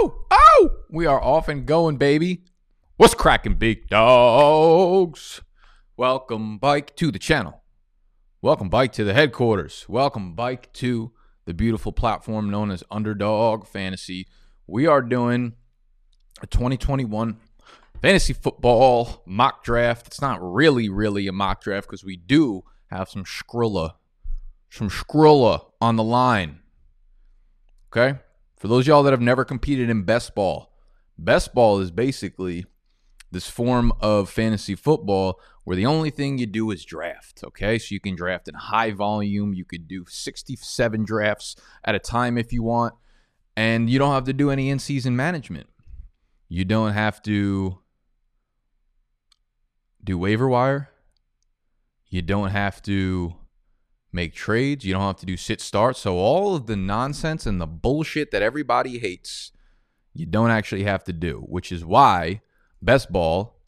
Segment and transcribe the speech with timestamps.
[0.00, 2.44] Oh, oh, we are off and going, baby.
[2.98, 5.40] What's cracking, big dogs?
[5.96, 7.64] Welcome, bike, to the channel.
[8.40, 9.86] Welcome, bike, to the headquarters.
[9.88, 11.10] Welcome, bike, to
[11.46, 14.28] the beautiful platform known as Underdog Fantasy.
[14.68, 15.54] We are doing
[16.40, 17.36] a 2021
[18.00, 20.06] fantasy football mock draft.
[20.06, 22.62] It's not really, really a mock draft because we do
[22.92, 23.94] have some Skrilla,
[24.70, 26.60] some Skrilla on the line.
[27.90, 28.20] Okay?
[28.58, 30.72] For those y'all that have never competed in best ball,
[31.16, 32.66] best ball is basically
[33.30, 37.44] this form of fantasy football where the only thing you do is draft.
[37.44, 39.54] Okay, so you can draft in high volume.
[39.54, 42.94] You could do 67 drafts at a time if you want,
[43.56, 45.68] and you don't have to do any in season management.
[46.48, 47.78] You don't have to
[50.02, 50.90] do waiver wire.
[52.08, 53.36] You don't have to
[54.12, 54.84] make trades.
[54.84, 55.96] You don't have to do sit start.
[55.96, 59.52] So all of the nonsense and the bullshit that everybody hates,
[60.14, 62.40] you don't actually have to do, which is why
[62.80, 63.60] best ball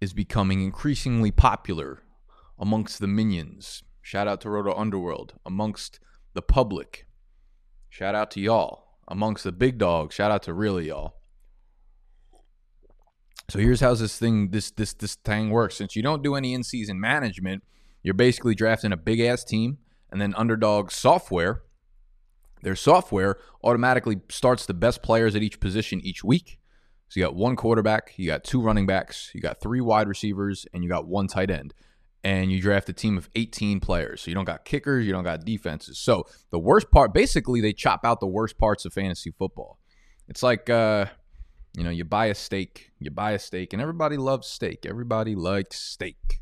[0.00, 2.02] is becoming increasingly popular
[2.58, 3.82] amongst the minions.
[4.02, 5.98] Shout out to Roto Underworld, amongst
[6.34, 7.06] the public.
[7.88, 8.84] Shout out to y'all.
[9.08, 10.14] Amongst the big dogs.
[10.14, 11.16] Shout out to really y'all.
[13.48, 15.76] So here's how this thing this this this thing works.
[15.76, 17.62] Since you don't do any in-season management,
[18.06, 19.78] you're basically drafting a big ass team,
[20.12, 21.64] and then underdog software,
[22.62, 26.60] their software automatically starts the best players at each position each week.
[27.08, 30.66] So you got one quarterback, you got two running backs, you got three wide receivers,
[30.72, 31.74] and you got one tight end.
[32.22, 34.22] And you draft a team of 18 players.
[34.22, 35.98] So you don't got kickers, you don't got defenses.
[35.98, 39.80] So the worst part, basically, they chop out the worst parts of fantasy football.
[40.28, 41.06] It's like, uh,
[41.76, 44.86] you know, you buy a steak, you buy a steak, and everybody loves steak.
[44.86, 46.40] Everybody likes steak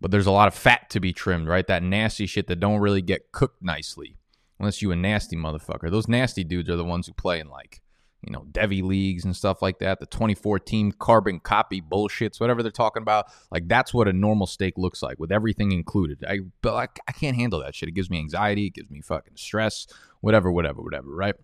[0.00, 1.66] but there's a lot of fat to be trimmed, right?
[1.66, 4.16] That nasty shit that don't really get cooked nicely,
[4.58, 5.90] unless you a nasty motherfucker.
[5.90, 7.80] Those nasty dudes are the ones who play in like,
[8.22, 10.00] you know, Devy leagues and stuff like that.
[10.00, 13.26] The 24 team carbon copy bullshits, whatever they're talking about.
[13.50, 16.24] Like that's what a normal steak looks like with everything included.
[16.26, 17.88] I but I, I can't handle that shit.
[17.88, 18.66] It gives me anxiety.
[18.66, 19.86] It gives me fucking stress.
[20.20, 21.14] Whatever, whatever, whatever.
[21.14, 21.34] Right?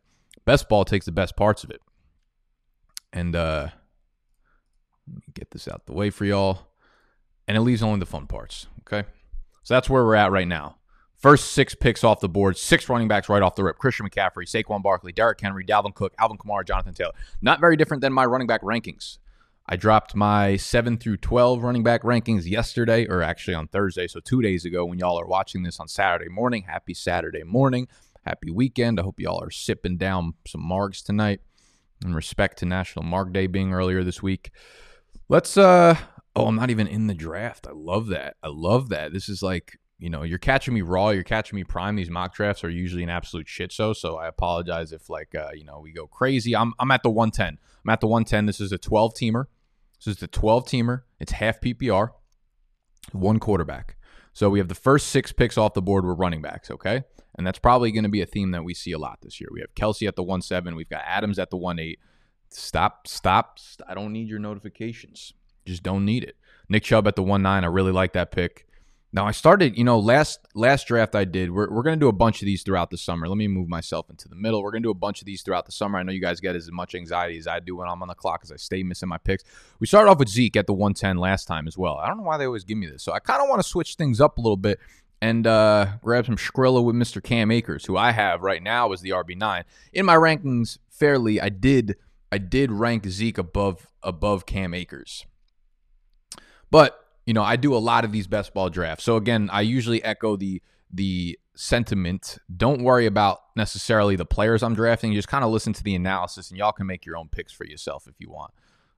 [0.45, 1.81] Best ball takes the best parts of it.
[3.13, 3.69] And uh,
[5.07, 6.70] let me get this out the way for y'all
[7.51, 8.69] and it leaves only the fun parts.
[8.83, 9.09] Okay.
[9.65, 10.77] So that's where we're at right now.
[11.17, 13.77] First six picks off the board, six running backs right off the rip.
[13.77, 17.11] Christian McCaffrey, Saquon Barkley, Derrick Henry, Dalvin Cook, Alvin Kamara, Jonathan Taylor.
[17.43, 19.19] Not very different than my running back rankings.
[19.67, 24.21] I dropped my 7 through 12 running back rankings yesterday, or actually on Thursday, so
[24.21, 26.67] two days ago when y'all are watching this on Saturday morning.
[26.69, 27.89] Happy Saturday morning.
[28.25, 29.01] Happy weekend.
[29.01, 31.41] I hope y'all are sipping down some margs tonight
[32.05, 34.53] in respect to National Marg Day being earlier this week.
[35.29, 35.97] Let's uh
[36.37, 37.67] oh, I'm not even in the draft.
[37.67, 38.37] I love that.
[38.43, 39.13] I love that.
[39.13, 41.97] This is like, you know, you're catching me raw, you're catching me prime.
[41.97, 43.93] These mock drafts are usually an absolute shit show.
[43.93, 46.57] So I apologize if like uh, you know, we go crazy.
[46.57, 47.59] I'm I'm at the 110.
[47.85, 48.47] I'm at the 110.
[48.47, 49.45] This is a 12 teamer.
[49.99, 51.03] This is the 12 teamer.
[51.19, 52.11] It's half PPR,
[53.13, 53.97] one quarterback.
[54.33, 57.03] So we have the first six picks off the board were running backs, okay?
[57.37, 59.49] And that's probably going to be a theme that we see a lot this year.
[59.53, 60.75] We have Kelce at the 1 7.
[60.75, 61.99] We've got Adams at the 1 8.
[62.51, 63.59] Stop, stop.
[63.87, 65.35] I don't need your notifications.
[65.65, 66.37] Just don't need it.
[66.69, 67.65] Nick Chubb at the one nine.
[67.65, 68.67] I really like that pick.
[69.13, 71.51] Now I started, you know, last last draft I did.
[71.51, 73.27] We're, we're gonna do a bunch of these throughout the summer.
[73.27, 74.63] Let me move myself into the middle.
[74.63, 75.99] We're gonna do a bunch of these throughout the summer.
[75.99, 78.15] I know you guys get as much anxiety as I do when I'm on the
[78.15, 79.43] clock as I stay missing my picks.
[79.81, 81.97] We started off with Zeke at the 110 last time as well.
[81.97, 83.03] I don't know why they always give me this.
[83.03, 84.79] So I kind of want to switch things up a little bit
[85.21, 87.23] and uh, grab some Skrilla with Mr.
[87.23, 89.65] Cam Akers, who I have right now as the RB9.
[89.93, 91.97] In my rankings, fairly, I did
[92.33, 95.27] I did rank Zeke above above Cam Akers.
[96.71, 99.05] But you know, I do a lot of these best ball drafts.
[99.05, 102.39] So again, I usually echo the the sentiment.
[102.57, 105.13] Don't worry about necessarily the players I'm drafting.
[105.13, 107.53] You just kind of listen to the analysis, and y'all can make your own picks
[107.53, 108.53] for yourself if you want.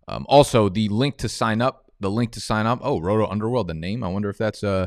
[0.09, 1.91] Um, also, the link to sign up.
[2.00, 2.81] The link to sign up.
[2.83, 4.03] Oh, Roto Underworld, the name.
[4.03, 4.87] I wonder if that's uh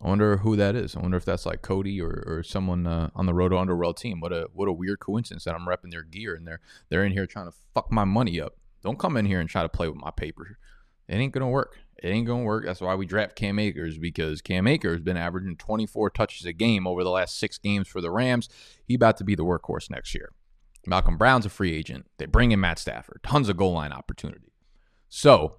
[0.00, 0.94] I wonder who that is.
[0.94, 4.20] I wonder if that's like Cody or, or someone uh, on the Roto Underworld team.
[4.20, 7.12] What a what a weird coincidence that I'm repping their gear and they're they're in
[7.12, 8.56] here trying to fuck my money up.
[8.82, 10.58] Don't come in here and try to play with my paper.
[11.08, 11.78] It ain't gonna work.
[12.02, 12.64] It ain't gonna work.
[12.64, 16.52] That's why we draft Cam Akers because Cam Akers has been averaging 24 touches a
[16.52, 18.48] game over the last six games for the Rams.
[18.84, 20.32] He about to be the workhorse next year.
[20.86, 22.06] Malcolm Brown's a free agent.
[22.18, 23.20] They bring in Matt Stafford.
[23.22, 24.52] Tons of goal line opportunity.
[25.08, 25.56] So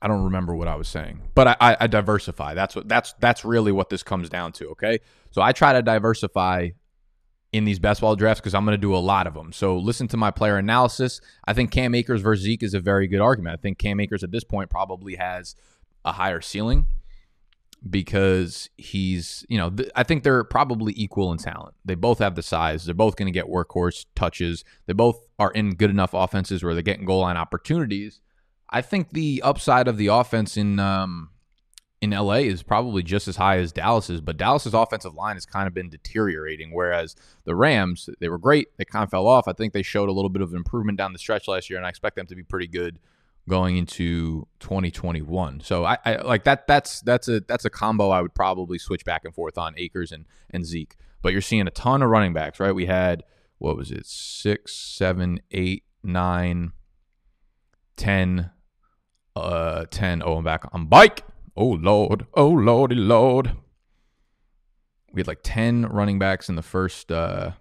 [0.00, 2.54] I don't remember what I was saying, but I, I, I diversify.
[2.54, 4.68] That's what that's that's really what this comes down to.
[4.70, 5.00] Okay,
[5.30, 6.70] so I try to diversify
[7.54, 9.52] in these best ball drafts because I'm going to do a lot of them.
[9.52, 11.20] So listen to my player analysis.
[11.46, 13.54] I think Cam Akers versus Zeke is a very good argument.
[13.58, 15.54] I think Cam Akers at this point probably has
[16.04, 16.86] a higher ceiling.
[17.88, 21.74] because he's, you know, th- I think they're probably equal in talent.
[21.84, 22.84] They both have the size.
[22.84, 24.64] They're both going to get workhorse touches.
[24.86, 28.20] They both are in good enough offenses where they're getting goal line opportunities.
[28.70, 31.30] I think the upside of the offense in um,
[32.00, 35.66] in LA is probably just as high as Dallas's, but Dallas's offensive line has kind
[35.66, 36.70] of been deteriorating.
[36.72, 39.48] Whereas the Rams, they were great, they kind of fell off.
[39.48, 41.86] I think they showed a little bit of improvement down the stretch last year, and
[41.86, 42.98] I expect them to be pretty good
[43.48, 45.60] going into 2021.
[45.60, 46.66] So I, I like that.
[46.66, 50.12] That's that's a that's a combo I would probably switch back and forth on Akers
[50.12, 50.96] and and Zeke.
[51.22, 52.74] But you're seeing a ton of running backs, right?
[52.74, 53.24] We had
[53.58, 56.72] what was it, six, seven, eight, nine,
[57.96, 58.50] ten,
[59.34, 60.22] uh, ten.
[60.24, 61.24] Oh, I'm back on bike.
[61.56, 63.52] Oh Lord, oh Lordy Lord.
[65.12, 67.12] We had like ten running backs in the first.
[67.12, 67.52] uh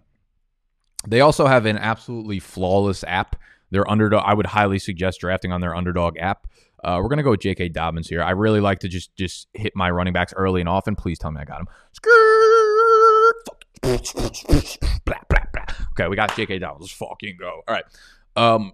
[1.07, 3.35] They also have an absolutely flawless app
[3.71, 4.23] their underdog.
[4.25, 6.47] I would highly suggest drafting on their underdog app.
[6.83, 7.69] Uh, we're gonna go with J.K.
[7.69, 8.21] Dobbins here.
[8.21, 10.95] I really like to just just hit my running backs early and often.
[10.95, 11.67] Please tell me I got him.
[15.93, 16.57] Okay, we got J.K.
[16.59, 16.81] Dobbins.
[16.81, 17.61] Let's fucking go.
[17.67, 17.83] All right.
[18.35, 18.73] Um,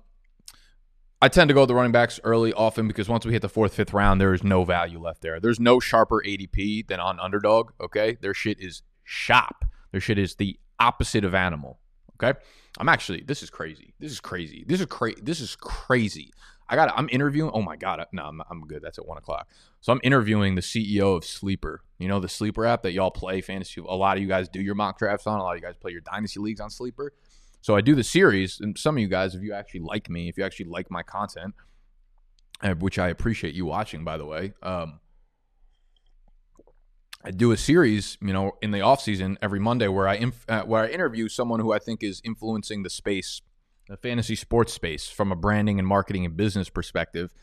[1.21, 3.73] I tend to go the running backs early often because once we hit the fourth,
[3.73, 5.39] fifth round, there is no value left there.
[5.39, 7.71] There's no sharper ADP than on underdog.
[7.81, 9.65] Okay, their shit is shop.
[9.91, 11.79] Their shit is the opposite of animal.
[12.21, 12.37] Okay.
[12.77, 13.93] I'm actually this is crazy.
[13.99, 14.63] This is crazy.
[14.67, 15.19] This is crazy.
[15.21, 16.31] This is crazy.
[16.67, 16.93] I got.
[16.95, 17.51] I'm interviewing.
[17.53, 18.05] Oh my god.
[18.11, 18.81] No, I'm, I'm good.
[18.81, 19.49] That's at one o'clock.
[19.81, 21.81] So I'm interviewing the CEO of Sleeper.
[21.97, 23.81] You know the Sleeper app that y'all play fantasy.
[23.81, 25.39] A lot of you guys do your mock drafts on.
[25.39, 27.13] A lot of you guys play your dynasty leagues on Sleeper.
[27.61, 30.29] So I do the series, and some of you guys, if you actually like me,
[30.29, 31.53] if you actually like my content,
[32.61, 34.53] uh, which I appreciate you watching, by the way.
[34.63, 34.99] Um,
[37.23, 40.45] I do a series, you know, in the off season every Monday where I inf-
[40.47, 43.41] uh, where I interview someone who I think is influencing the space,
[43.89, 47.33] the fantasy sports space, from a branding and marketing and business perspective.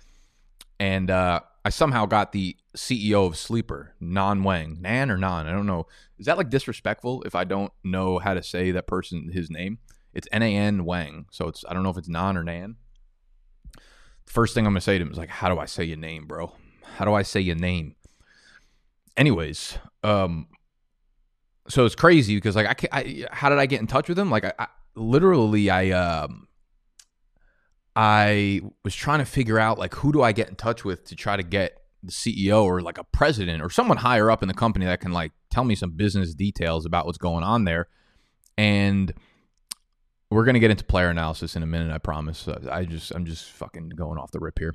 [0.81, 5.53] And uh, I somehow got the CEO of Sleeper, Nan Wang, Nan or Nan, I
[5.53, 5.87] don't know.
[6.19, 9.79] Is that like disrespectful if I don't know how to say that person his name?
[10.17, 12.77] It's N A N Wang, so it's I don't know if it's Nan or Nan.
[14.25, 16.27] First thing I'm gonna say to him is like, "How do I say your name,
[16.27, 16.53] bro?
[16.97, 17.97] How do I say your name?"
[19.17, 20.49] anyways, um,
[21.69, 24.19] so it's crazy because like I, can, I how did I get in touch with
[24.19, 24.31] him?
[24.31, 26.49] Like I, I literally I um
[27.95, 31.17] I was trying to figure out like who do I get in touch with to
[31.17, 34.55] try to get the CEO or like a president or someone higher up in the
[34.55, 37.89] company that can like tell me some business details about what's going on there.
[38.59, 39.13] And
[40.37, 42.47] we're gonna get into player analysis in a minute, I promise.
[42.71, 44.75] I just I'm just fucking going off the rip here.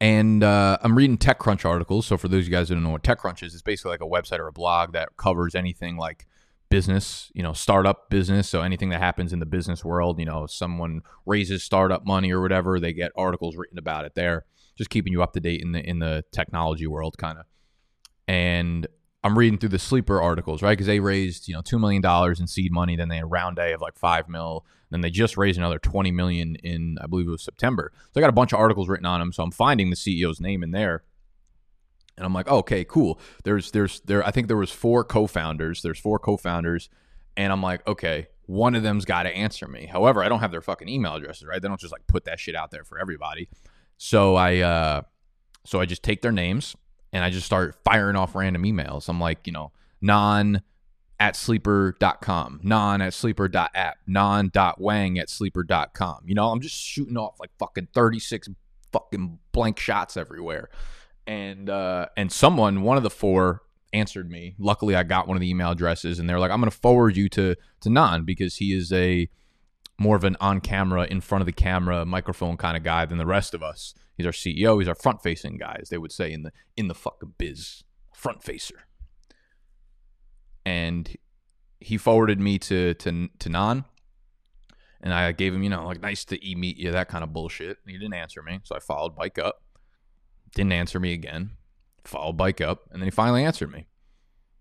[0.00, 2.04] And uh, I'm reading TechCrunch articles.
[2.06, 4.00] So for those of you guys who don't know what TechCrunch is, it's basically like
[4.00, 6.26] a website or a blog that covers anything like
[6.70, 8.48] business, you know, startup business.
[8.48, 12.40] So anything that happens in the business world, you know, someone raises startup money or
[12.40, 14.44] whatever, they get articles written about it there.
[14.76, 17.44] Just keeping you up to date in the in the technology world, kind of.
[18.26, 18.88] And
[19.24, 20.72] I'm reading through the sleeper articles, right?
[20.72, 23.26] Because they raised, you know, two million dollars in seed money, then they had a
[23.26, 27.06] round day of like five mil, then they just raised another twenty million in, I
[27.06, 27.92] believe it was September.
[28.12, 29.32] So I got a bunch of articles written on them.
[29.32, 31.02] So I'm finding the CEO's name in there,
[32.16, 33.20] and I'm like, oh, okay, cool.
[33.44, 34.24] There's, there's, there.
[34.24, 35.82] I think there was four co-founders.
[35.82, 36.88] There's four co-founders,
[37.36, 39.86] and I'm like, okay, one of them's got to answer me.
[39.86, 41.60] However, I don't have their fucking email addresses, right?
[41.60, 43.48] They don't just like put that shit out there for everybody.
[43.98, 45.02] So I, uh,
[45.66, 46.76] so I just take their names
[47.12, 49.08] and I just start firing off random emails.
[49.08, 50.62] I'm like, you know, non
[51.20, 56.20] at sleeper.com, non at sleeper.app, non dot wang at sleeper.com.
[56.26, 58.48] You know, I'm just shooting off like fucking 36
[58.92, 60.70] fucking blank shots everywhere.
[61.26, 64.54] And uh and someone, one of the four answered me.
[64.58, 67.28] Luckily I got one of the email addresses and they're like, I'm gonna forward you
[67.30, 69.28] to to Non because he is a
[69.98, 73.18] more of an on camera, in front of the camera, microphone kind of guy than
[73.18, 73.94] the rest of us.
[74.18, 74.78] He's our CEO.
[74.80, 77.84] He's our front facing guy, as they would say in the in the fucking biz,
[78.12, 78.80] front facer.
[80.66, 81.16] And
[81.80, 83.84] he forwarded me to to to Nan,
[85.00, 87.32] and I gave him, you know, like nice to e meet you, that kind of
[87.32, 87.78] bullshit.
[87.84, 89.62] And he didn't answer me, so I followed bike up.
[90.54, 91.52] Didn't answer me again.
[92.04, 93.86] Followed bike up, and then he finally answered me.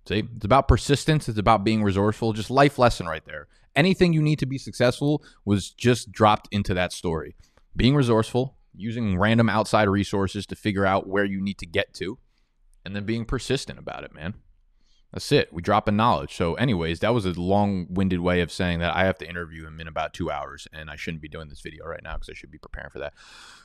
[0.08, 1.28] See, it's about persistence.
[1.28, 2.34] It's about being resourceful.
[2.34, 3.48] Just life lesson right there.
[3.76, 7.36] Anything you need to be successful was just dropped into that story.
[7.76, 12.18] Being resourceful, using random outside resources to figure out where you need to get to,
[12.86, 14.36] and then being persistent about it, man.
[15.14, 15.54] That's it.
[15.54, 16.36] We drop in knowledge.
[16.36, 19.66] So, anyways, that was a long winded way of saying that I have to interview
[19.66, 22.30] him in about two hours, and I shouldn't be doing this video right now because
[22.30, 23.14] I should be preparing for that.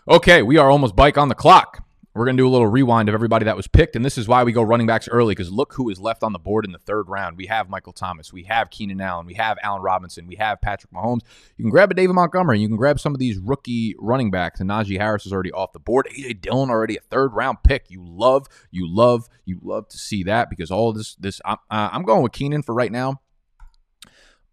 [0.09, 1.85] Okay, we are almost bike on the clock.
[2.15, 3.97] We're going to do a little rewind of everybody that was picked.
[3.97, 6.33] And this is why we go running backs early because look who is left on
[6.33, 7.37] the board in the third round.
[7.39, 8.33] We have Michael Thomas.
[8.33, 9.25] We have Keenan Allen.
[9.25, 10.27] We have Allen Robinson.
[10.27, 11.21] We have Patrick Mahomes.
[11.57, 12.61] You can grab a David Montgomery.
[12.61, 14.61] You can grab some of these rookie running backs.
[14.61, 16.07] And Najee Harris is already off the board.
[16.11, 16.35] A.J.
[16.35, 17.87] Dillon already a third round pick.
[17.89, 21.89] You love, you love, you love to see that because all this, this, I'm, uh,
[21.93, 23.23] I'm going with Keenan for right now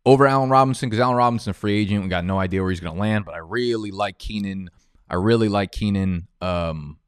[0.06, 2.04] over Allen Robinson because Allen Robinson, free agent.
[2.04, 4.70] We got no idea where he's going to land, but I really like Keenan.
[5.10, 6.28] I really like Keenan.
[6.42, 7.00] Um,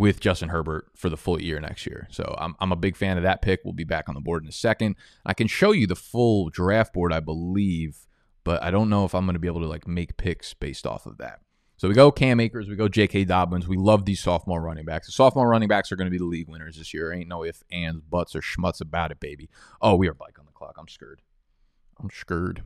[0.00, 2.08] with Justin Herbert for the full year next year.
[2.10, 3.60] So I'm, I'm a big fan of that pick.
[3.64, 4.96] We'll be back on the board in a second.
[5.26, 8.06] I can show you the full draft board, I believe,
[8.42, 10.86] but I don't know if I'm going to be able to like make picks based
[10.86, 11.40] off of that.
[11.76, 13.26] So we go Cam Akers, we go J.K.
[13.26, 13.68] Dobbins.
[13.68, 15.06] We love these sophomore running backs.
[15.06, 17.12] The sophomore running backs are going to be the league winners this year.
[17.12, 19.50] Ain't no if, ands, buts, or schmutz about it, baby.
[19.82, 20.76] Oh, we are bike on the clock.
[20.78, 21.20] I'm scared.
[22.02, 22.62] I'm scared.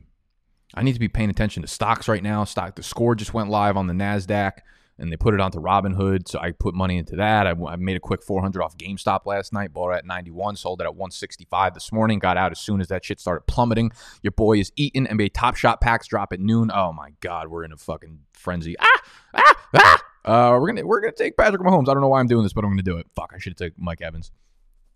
[0.73, 2.45] I need to be paying attention to stocks right now.
[2.45, 4.59] Stock the score just went live on the Nasdaq
[4.97, 6.27] and they put it onto Robinhood.
[6.27, 7.47] So I put money into that.
[7.47, 10.81] I, I, made a quick 400 off GameStop last night, bought it at 91, sold
[10.81, 13.91] it at 165 this morning, got out as soon as that shit started plummeting.
[14.21, 16.71] Your boy is eating NBA Top Shot packs drop at noon.
[16.73, 18.75] Oh my God, we're in a fucking frenzy.
[18.79, 19.01] Ah,
[19.35, 20.01] ah, ah.
[20.25, 21.87] Uh, we're gonna we're gonna take Patrick Mahomes.
[21.87, 23.05] I don't know why I'm doing this, but I'm gonna do it.
[23.15, 24.31] Fuck, I should have taken Mike Evans.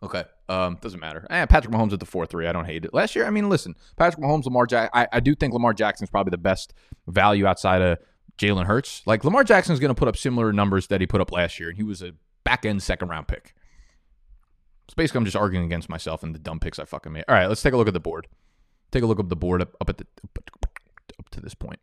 [0.02, 0.24] Okay.
[0.48, 1.28] Um, doesn't matter.
[1.30, 2.48] Eh, Patrick Mahomes at the four three.
[2.48, 2.94] I don't hate it.
[2.94, 4.90] Last year, I mean, listen, Patrick Mahomes, Lamar Jack.
[4.94, 6.74] I, I do think Lamar Jackson's probably the best
[7.08, 8.00] value outside of
[8.38, 9.02] Jalen Hurts.
[9.06, 11.60] Like Lamar Jackson is going to put up similar numbers that he put up last
[11.60, 13.54] year, and he was a back end second round pick.
[14.90, 17.26] So basically, I'm just arguing against myself and the dumb picks I fucking made.
[17.28, 18.28] All right, let's take a look at the board.
[18.92, 20.06] Take a look at the board up, up at the
[21.20, 21.80] up to this point.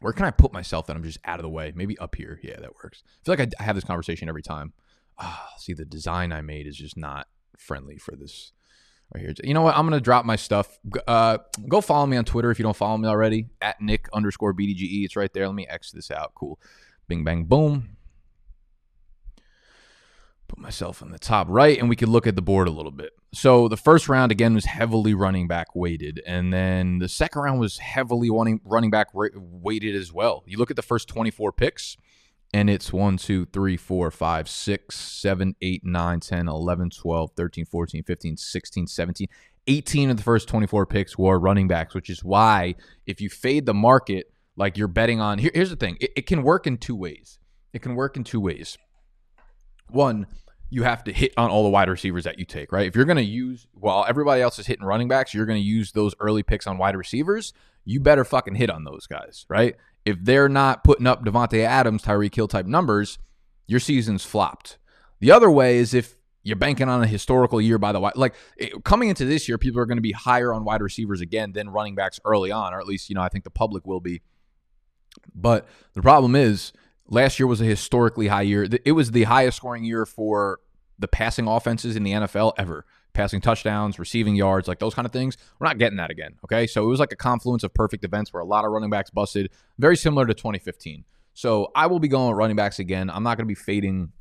[0.00, 1.72] Where can I put myself that I'm just out of the way?
[1.74, 2.40] Maybe up here.
[2.42, 3.02] Yeah, that works.
[3.06, 4.72] I feel like I, have this conversation every time.
[5.18, 8.52] Ah, see, the design I made is just not friendly for this
[9.14, 9.34] right here.
[9.42, 9.76] You know what?
[9.76, 10.78] I'm gonna drop my stuff.
[11.06, 14.52] Uh, go follow me on Twitter if you don't follow me already at Nick underscore
[14.52, 15.04] BDGE.
[15.04, 15.46] It's right there.
[15.46, 16.32] Let me X this out.
[16.34, 16.58] Cool.
[17.08, 17.96] Bing bang boom.
[20.48, 22.92] Put myself in the top right, and we could look at the board a little
[22.92, 23.10] bit.
[23.34, 27.60] So the first round again was heavily running back weighted, and then the second round
[27.60, 30.44] was heavily running running back weighted as well.
[30.46, 31.96] You look at the first 24 picks
[32.56, 37.64] and it's 1, 2, 3, 4, 5, 6, 7, 8, 9, 10, 11, 12, 13,
[37.66, 39.28] 14, 15, 16, 17.
[39.66, 42.74] 18 of the first 24 picks were running backs, which is why
[43.06, 46.26] if you fade the market, like you're betting on, here, here's the thing it, it
[46.26, 47.38] can work in two ways.
[47.74, 48.78] It can work in two ways.
[49.90, 50.26] One,
[50.70, 52.86] you have to hit on all the wide receivers that you take, right?
[52.86, 55.68] If you're going to use, while everybody else is hitting running backs, you're going to
[55.68, 57.52] use those early picks on wide receivers,
[57.84, 59.76] you better fucking hit on those guys, right?
[60.06, 63.18] If they're not putting up Davante Adams, Tyreek Hill type numbers,
[63.66, 64.78] your season's flopped.
[65.20, 68.36] The other way is if you're banking on a historical year by the wide, like
[68.56, 71.52] it, coming into this year, people are going to be higher on wide receivers again
[71.52, 74.00] than running backs early on, or at least you know I think the public will
[74.00, 74.22] be.
[75.34, 76.72] But the problem is,
[77.08, 78.68] last year was a historically high year.
[78.84, 80.60] It was the highest scoring year for
[80.98, 82.86] the passing offenses in the NFL ever
[83.16, 85.36] passing touchdowns, receiving yards, like those kind of things.
[85.58, 86.36] We're not getting that again.
[86.44, 86.66] Okay.
[86.66, 89.10] So it was like a confluence of perfect events where a lot of running backs
[89.10, 91.04] busted, very similar to 2015.
[91.34, 93.10] So I will be going with running backs again.
[93.10, 94.12] I'm not going to be fading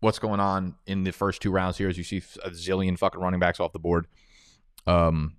[0.00, 3.20] what's going on in the first two rounds here as you see a zillion fucking
[3.20, 4.06] running backs off the board.
[4.86, 5.36] Um,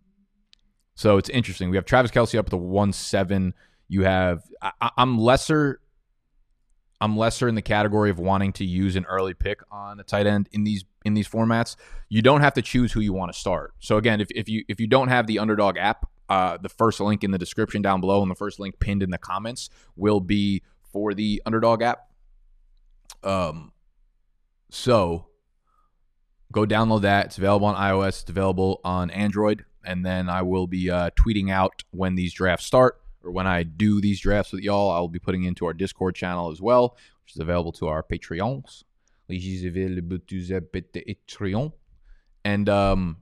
[0.95, 1.69] so it's interesting.
[1.69, 3.53] We have Travis Kelce up at the one seven.
[3.87, 5.79] You have I, I'm lesser
[7.01, 10.25] I'm lesser in the category of wanting to use an early pick on a tight
[10.25, 11.75] end in these in these formats.
[12.09, 13.73] You don't have to choose who you want to start.
[13.79, 16.99] So again, if, if you if you don't have the underdog app, uh, the first
[16.99, 20.19] link in the description down below and the first link pinned in the comments will
[20.19, 22.09] be for the underdog app.
[23.23, 23.71] Um
[24.69, 25.27] so
[26.51, 27.27] go download that.
[27.27, 31.51] It's available on iOS, it's available on Android, and then I will be uh, tweeting
[31.51, 35.19] out when these drafts start or when I do these drafts with y'all, I'll be
[35.19, 38.83] putting into our Discord channel as well, which is available to our Patreons.
[42.45, 43.17] And um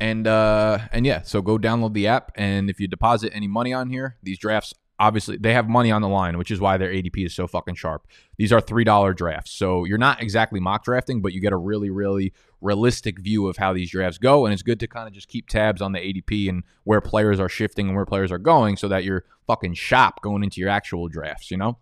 [0.00, 3.72] and uh and yeah, so go download the app and if you deposit any money
[3.72, 6.90] on here, these drafts obviously they have money on the line, which is why their
[6.90, 8.06] ADP is so fucking sharp.
[8.38, 11.56] These are three dollar drafts, so you're not exactly mock drafting, but you get a
[11.56, 15.12] really, really realistic view of how these drafts go, and it's good to kind of
[15.12, 18.38] just keep tabs on the ADP and where players are shifting and where players are
[18.38, 21.50] going, so that you're fucking shop going into your actual drafts.
[21.50, 21.78] You know.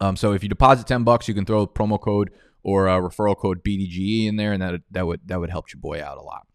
[0.00, 2.30] Um, so if you deposit ten bucks, you can throw promo code
[2.62, 5.80] or a referral code BDGE in there, and that that would that would help your
[5.80, 6.46] boy out a lot.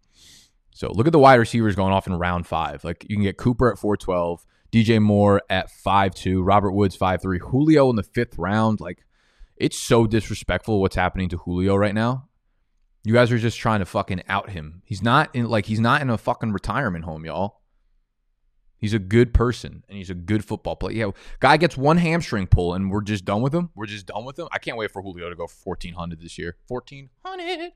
[0.73, 2.83] So look at the wide receivers going off in round five.
[2.83, 4.45] Like you can get Cooper at four twelve.
[4.71, 8.79] DJ Moore at five two, Robert Woods five three, Julio in the fifth round.
[8.79, 9.03] Like,
[9.57, 12.29] it's so disrespectful what's happening to Julio right now.
[13.03, 14.81] You guys are just trying to fucking out him.
[14.85, 17.60] He's not in like he's not in a fucking retirement home, y'all.
[18.81, 20.93] He's a good person and he's a good football player.
[20.93, 23.69] Yeah, guy gets one hamstring pull and we're just done with him.
[23.75, 24.47] We're just done with him.
[24.51, 26.57] I can't wait for Julio to go 1400 this year.
[26.67, 27.73] 1400.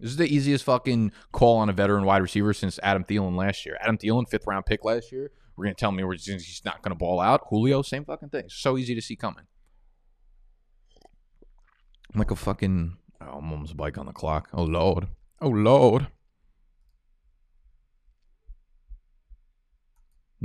[0.00, 3.66] This is the easiest fucking call on a veteran wide receiver since Adam Thielen last
[3.66, 3.76] year.
[3.80, 5.30] Adam Thielen, fifth round pick last year.
[5.54, 7.42] We're gonna tell me we're just, he's not gonna ball out.
[7.48, 8.44] Julio, same fucking thing.
[8.48, 9.44] So easy to see coming.
[12.12, 12.96] I'm like a fucking.
[13.20, 14.48] Oh, I'm almost bike on the clock.
[14.54, 15.08] Oh lord.
[15.42, 16.08] Oh lord.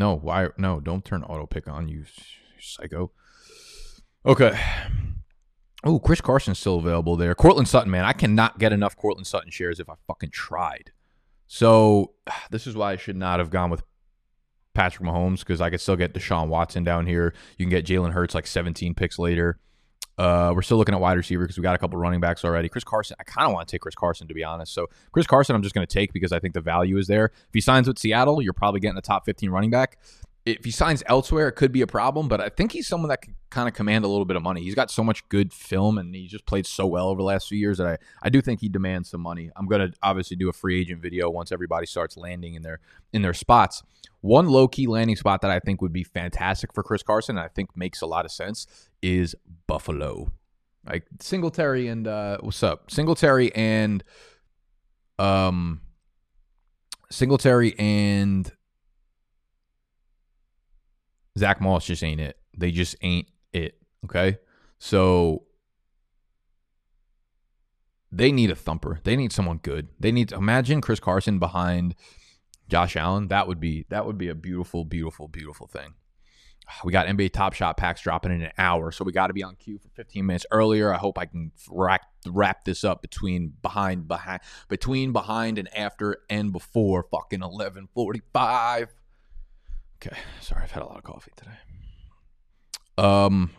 [0.02, 0.48] No, why?
[0.58, 2.06] No, don't turn auto pick on you,
[2.60, 3.12] psycho.
[4.26, 4.60] Okay.
[5.84, 7.36] Oh, Chris Carson's still available there.
[7.36, 10.92] Courtland Sutton, man, I cannot get enough Courtland Sutton shares if I fucking tried.
[11.46, 12.14] So
[12.50, 13.84] this is why I should not have gone with
[14.74, 17.36] Patrick Mahomes because I could still get Deshaun Watson down here.
[17.60, 19.60] You can get Jalen Hurts like 17 picks later.
[20.18, 22.70] Uh, we're still looking at wide receiver because we got a couple running backs already.
[22.70, 24.74] Chris Carson, I kind of want to take Chris Carson to be honest.
[24.74, 27.26] So Chris Carson, I'm just going to take because I think the value is there.
[27.26, 29.98] If he signs with Seattle, you're probably getting a top 15 running back
[30.46, 33.22] if he signs elsewhere, it could be a problem, but I think he's someone that
[33.22, 34.62] can kind of command a little bit of money.
[34.62, 37.48] He's got so much good film and he just played so well over the last
[37.48, 39.52] few years that I, I do think he demands some money.
[39.56, 42.80] I'm going to obviously do a free agent video once everybody starts landing in their
[43.14, 43.84] in their spots.
[44.22, 47.46] One low key landing spot that I think would be fantastic for Chris Carson, and
[47.46, 48.68] I think makes a lot of sense,
[49.02, 49.36] is
[49.68, 50.32] Buffalo.
[50.88, 52.90] Like Singletary and uh, what's up?
[52.90, 54.04] Singletary and
[55.20, 55.82] um
[57.12, 58.52] Singletary and
[61.38, 62.38] Zach Moss just ain't it.
[62.58, 63.78] They just ain't it.
[64.06, 64.38] Okay.
[64.80, 65.44] So
[68.12, 69.00] they need a thumper.
[69.04, 69.90] They need someone good.
[70.00, 71.96] They need imagine Chris Carson behind
[72.68, 73.30] Josh Allen.
[73.30, 75.94] That would be that would be a beautiful, beautiful, beautiful thing.
[76.84, 79.44] We got NBA Top Shot packs dropping in an hour, so we got to be
[79.44, 80.94] on cue for 15 minutes earlier.
[80.94, 86.18] I hope I can wrap, wrap this up between behind behind between behind and after
[86.30, 88.88] and before fucking 11:45.
[90.04, 91.52] Okay, sorry, I've had a lot of coffee today.
[92.98, 93.52] Um.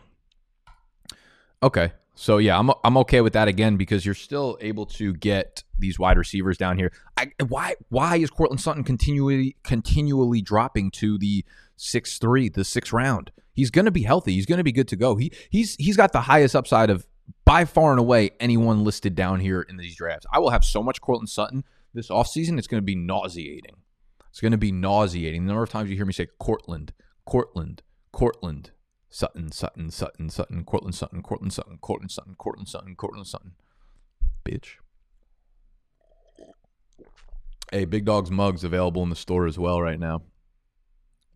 [1.63, 5.63] Okay, so yeah, I'm I'm okay with that again because you're still able to get
[5.79, 6.93] these wide receivers down here.
[7.17, 11.45] I, why why is Courtland Sutton continually continually dropping to the
[11.77, 13.31] six three, the sixth round?
[13.53, 14.33] He's going to be healthy.
[14.33, 15.17] He's going to be good to go.
[15.17, 17.07] He he's he's got the highest upside of
[17.45, 20.27] by far and away anyone listed down here in these drafts.
[20.33, 23.77] I will have so much Courtland Sutton this offseason, it's going to be nauseating.
[24.33, 25.45] It's going to be nauseating.
[25.45, 26.95] The number of times you hear me say Courtland,
[27.27, 28.71] Courtland, Courtland,
[29.11, 33.53] Sutton, Sutton, Sutton, Sutton, Courtland, Sutton, Courtland, Sutton, Courtland, Sutton, Courtland, Sutton, Courtland, Sutton.
[34.43, 34.77] Bitch.
[37.71, 40.23] Hey, Big Dog's mugs available in the store as well right now.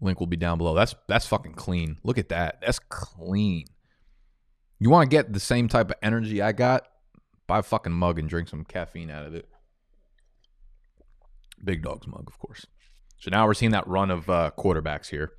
[0.01, 0.73] Link will be down below.
[0.73, 1.99] That's that's fucking clean.
[2.03, 2.63] Look at that.
[2.63, 3.67] That's clean.
[4.79, 6.89] You want to get the same type of energy I got?
[7.47, 9.47] Buy a fucking mug and drink some caffeine out of it.
[11.63, 12.67] Big Dog's mug, of course.
[13.19, 15.33] So now we're seeing that run of uh, quarterbacks here.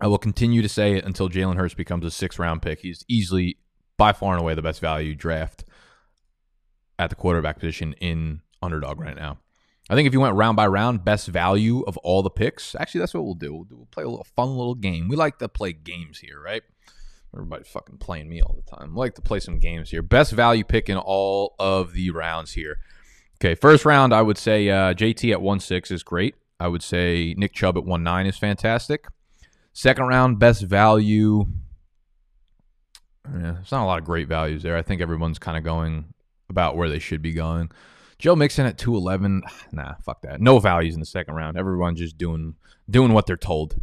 [0.00, 2.80] I will continue to say it until Jalen Hurts becomes a six round pick.
[2.80, 3.58] He's easily,
[3.96, 5.64] by far and away, the best value draft
[6.98, 9.38] at the quarterback position in underdog right now.
[9.88, 12.74] I think if you went round by round, best value of all the picks.
[12.74, 13.54] Actually, that's what we'll do.
[13.54, 15.08] We'll, do, we'll play a little fun little game.
[15.08, 16.62] We like to play games here, right?
[17.32, 18.94] Everybody's fucking playing me all the time.
[18.94, 20.02] We like to play some games here.
[20.02, 22.78] Best value pick in all of the rounds here.
[23.38, 26.34] Okay, first round, I would say uh, JT at one six is great.
[26.58, 29.06] I would say Nick Chubb at one nine is fantastic.
[29.72, 31.44] Second round, best value.
[33.30, 34.76] Yeah, it's not a lot of great values there.
[34.76, 36.14] I think everyone's kind of going
[36.48, 37.70] about where they should be going.
[38.18, 39.42] Joe Mixon at two eleven.
[39.72, 40.40] Nah, fuck that.
[40.40, 41.58] No values in the second round.
[41.58, 42.54] Everyone's just doing
[42.88, 43.76] doing what they're told.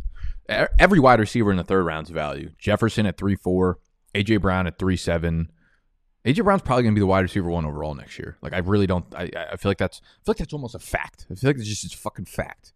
[0.49, 2.49] Every wide receiver in the third round's value.
[2.57, 3.77] Jefferson at three four.
[4.15, 5.51] AJ Brown at three seven.
[6.25, 8.37] AJ Brown's probably going to be the wide receiver one overall next year.
[8.41, 9.05] Like I really don't.
[9.13, 9.99] I, I feel like that's.
[10.03, 11.25] I feel like that's almost a fact.
[11.29, 12.73] I feel like it's just a fucking fact.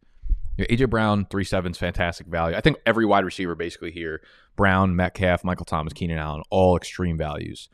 [0.57, 2.57] You know, AJ Brown three sevens fantastic value.
[2.57, 4.21] I think every wide receiver basically here:
[4.57, 7.69] Brown, Metcalf, Michael Thomas, Keenan Allen, all extreme values.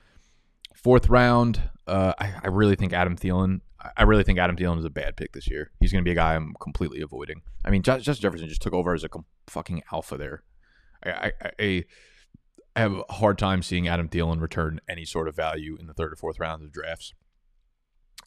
[0.75, 3.61] Fourth round, uh, I, I really think Adam Thielen.
[3.97, 5.71] I really think Adam Thielen is a bad pick this year.
[5.79, 7.41] He's going to be a guy I'm completely avoiding.
[7.65, 9.09] I mean, Justin Jefferson just took over as a
[9.47, 10.43] fucking alpha there.
[11.03, 11.83] I, I, I
[12.75, 15.93] I have a hard time seeing Adam Thielen return any sort of value in the
[15.93, 17.13] third or fourth rounds of drafts.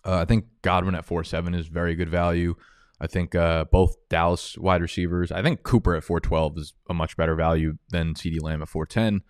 [0.04, 2.54] Uh, I think Godwin at four seven is very good value.
[3.00, 5.32] I think uh, both Dallas wide receivers.
[5.32, 8.68] I think Cooper at four twelve is a much better value than CeeDee Lamb at
[8.68, 9.22] four ten.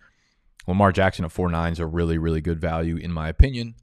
[0.67, 3.75] Lamar Jackson at four nine is a really really good value in my opinion.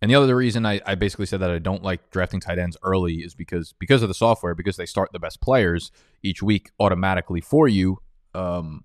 [0.00, 2.76] And the other reason I, I basically said that I don't like drafting tight ends
[2.82, 5.90] early is because because of the software because they start the best players
[6.22, 7.98] each week automatically for you.
[8.34, 8.84] Um,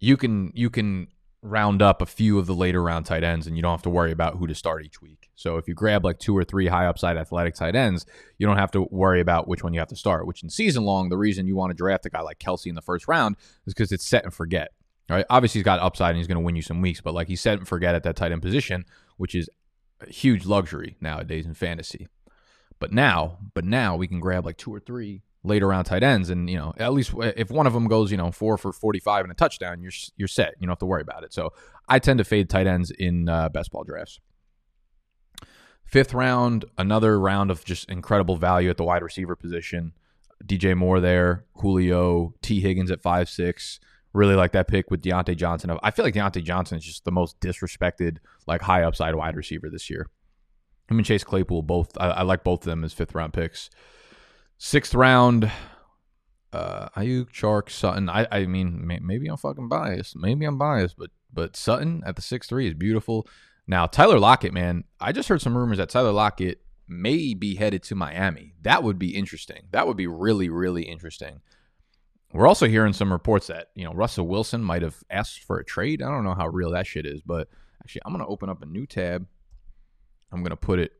[0.00, 1.08] you can you can
[1.42, 3.90] round up a few of the later round tight ends and you don't have to
[3.90, 5.30] worry about who to start each week.
[5.36, 8.06] So if you grab like two or three high upside athletic tight ends,
[8.38, 10.84] you don't have to worry about which one you have to start, which in season
[10.84, 13.36] long, the reason you want to draft a guy like Kelce in the first round
[13.66, 14.72] is because it's set and forget.
[15.08, 15.24] Right?
[15.30, 17.40] Obviously he's got upside and he's going to win you some weeks, but like he's
[17.40, 18.84] set and forget at that tight end position,
[19.16, 19.48] which is
[20.00, 22.08] a huge luxury nowadays in fantasy.
[22.80, 26.30] But now, but now we can grab like two or three later round tight ends,
[26.30, 29.00] and you know at least if one of them goes, you know, four for forty
[29.00, 30.54] five and a touchdown, you're you're set.
[30.58, 31.32] You don't have to worry about it.
[31.32, 31.52] So
[31.88, 34.20] I tend to fade tight ends in uh, best ball drafts.
[35.84, 39.92] Fifth round, another round of just incredible value at the wide receiver position.
[40.44, 43.80] DJ Moore there, Julio, Tee Higgins at five six.
[44.12, 45.76] Really like that pick with Diontae Johnson.
[45.82, 49.68] I feel like Diontae Johnson is just the most disrespected, like high upside wide receiver
[49.68, 50.08] this year.
[50.88, 51.96] Him and Chase Claypool both.
[51.98, 53.68] I, I like both of them as fifth round picks.
[54.58, 55.50] Sixth round,
[56.52, 58.08] uh, Aiyuk, Chark, Sutton.
[58.08, 60.16] I, I mean, may, maybe I'm fucking biased.
[60.16, 63.26] Maybe I'm biased, but but Sutton at the six three is beautiful.
[63.66, 67.82] Now Tyler Lockett, man, I just heard some rumors that Tyler Lockett may be headed
[67.84, 68.54] to Miami.
[68.62, 69.68] That would be interesting.
[69.70, 71.40] That would be really really interesting.
[72.32, 75.64] We're also hearing some reports that you know Russell Wilson might have asked for a
[75.64, 76.02] trade.
[76.02, 77.48] I don't know how real that shit is, but
[77.82, 79.26] actually, I'm gonna open up a new tab.
[80.32, 80.92] I'm gonna put it.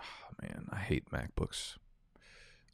[0.00, 0.02] Oh,
[0.42, 1.76] man, I hate MacBooks.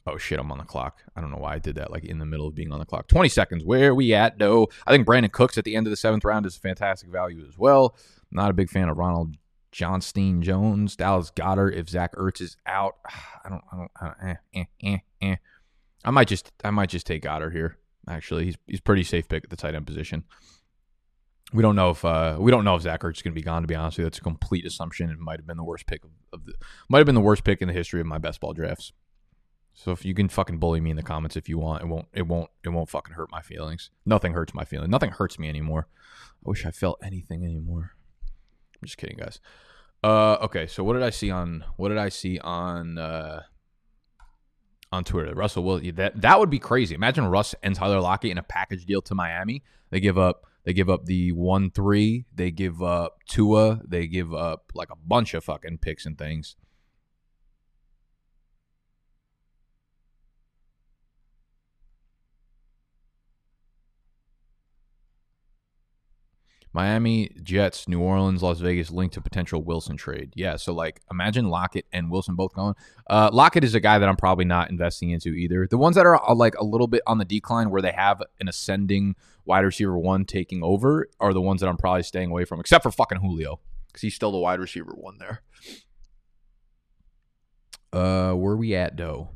[0.07, 1.01] Oh shit, I'm on the clock.
[1.15, 2.85] I don't know why I did that, like in the middle of being on the
[2.85, 3.07] clock.
[3.07, 3.63] 20 seconds.
[3.63, 4.37] Where are we at?
[4.37, 4.67] No.
[4.85, 7.43] I think Brandin Cooks at the end of the seventh round is a fantastic value
[7.47, 7.97] as well.
[8.31, 9.35] Not a big fan of Ronald
[9.71, 11.75] Johnstein Jones, Dallas Goedert.
[11.75, 12.95] If Zach Ertz is out,
[13.45, 15.35] I don't, I don't, I don't eh, eh, eh, eh.
[16.03, 17.77] I might just, I might just take Goedert here.
[18.07, 20.23] Actually, he's he's pretty safe pick at the tight end position.
[21.53, 23.43] We don't know if uh, we don't know if Zach Ertz is going to be
[23.43, 23.63] gone.
[23.63, 25.09] To be honest with you, that's a complete assumption.
[25.09, 26.53] It might have been the worst pick of, of the,
[26.89, 28.93] might have been the worst pick in the history of my best ball drafts.
[29.75, 32.07] So if you can fucking bully me in the comments if you want, it won't
[32.13, 33.91] it won't it won't fucking hurt my feelings.
[34.05, 34.89] Nothing hurts my feelings.
[34.89, 35.87] Nothing hurts me anymore.
[36.45, 37.91] I wish I felt anything anymore.
[38.81, 39.39] I'm just kidding, guys.
[40.01, 43.41] Uh okay, so what did I see on what did I see on uh
[44.93, 45.35] on Twitter?
[45.35, 46.95] Russell Will that that would be crazy.
[46.95, 49.61] Imagine Russ and Tyler Lockett in a package deal to Miami.
[49.89, 54.33] They give up they give up the one three, they give up Tua, they give
[54.33, 56.55] up like a bunch of fucking picks and things.
[66.75, 70.33] Miami, Jets, New Orleans, Las Vegas linked to potential Wilson trade.
[70.35, 72.75] Yeah, so like imagine Lockett and Wilson both going.
[73.09, 75.67] Uh, Lockett is a guy that I'm probably not investing into either.
[75.69, 78.21] The ones that are uh, like a little bit on the decline where they have
[78.41, 82.43] an ascending wide receiver one taking over are the ones that I'm probably staying away
[82.43, 85.43] from, except for fucking Julio because he's still the wide receiver one there.
[87.93, 89.29] Uh, where we at though?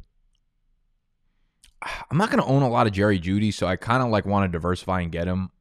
[1.81, 4.25] I'm not going to own a lot of Jerry Jeudy, so I kind of like
[4.25, 5.51] want to diversify and get him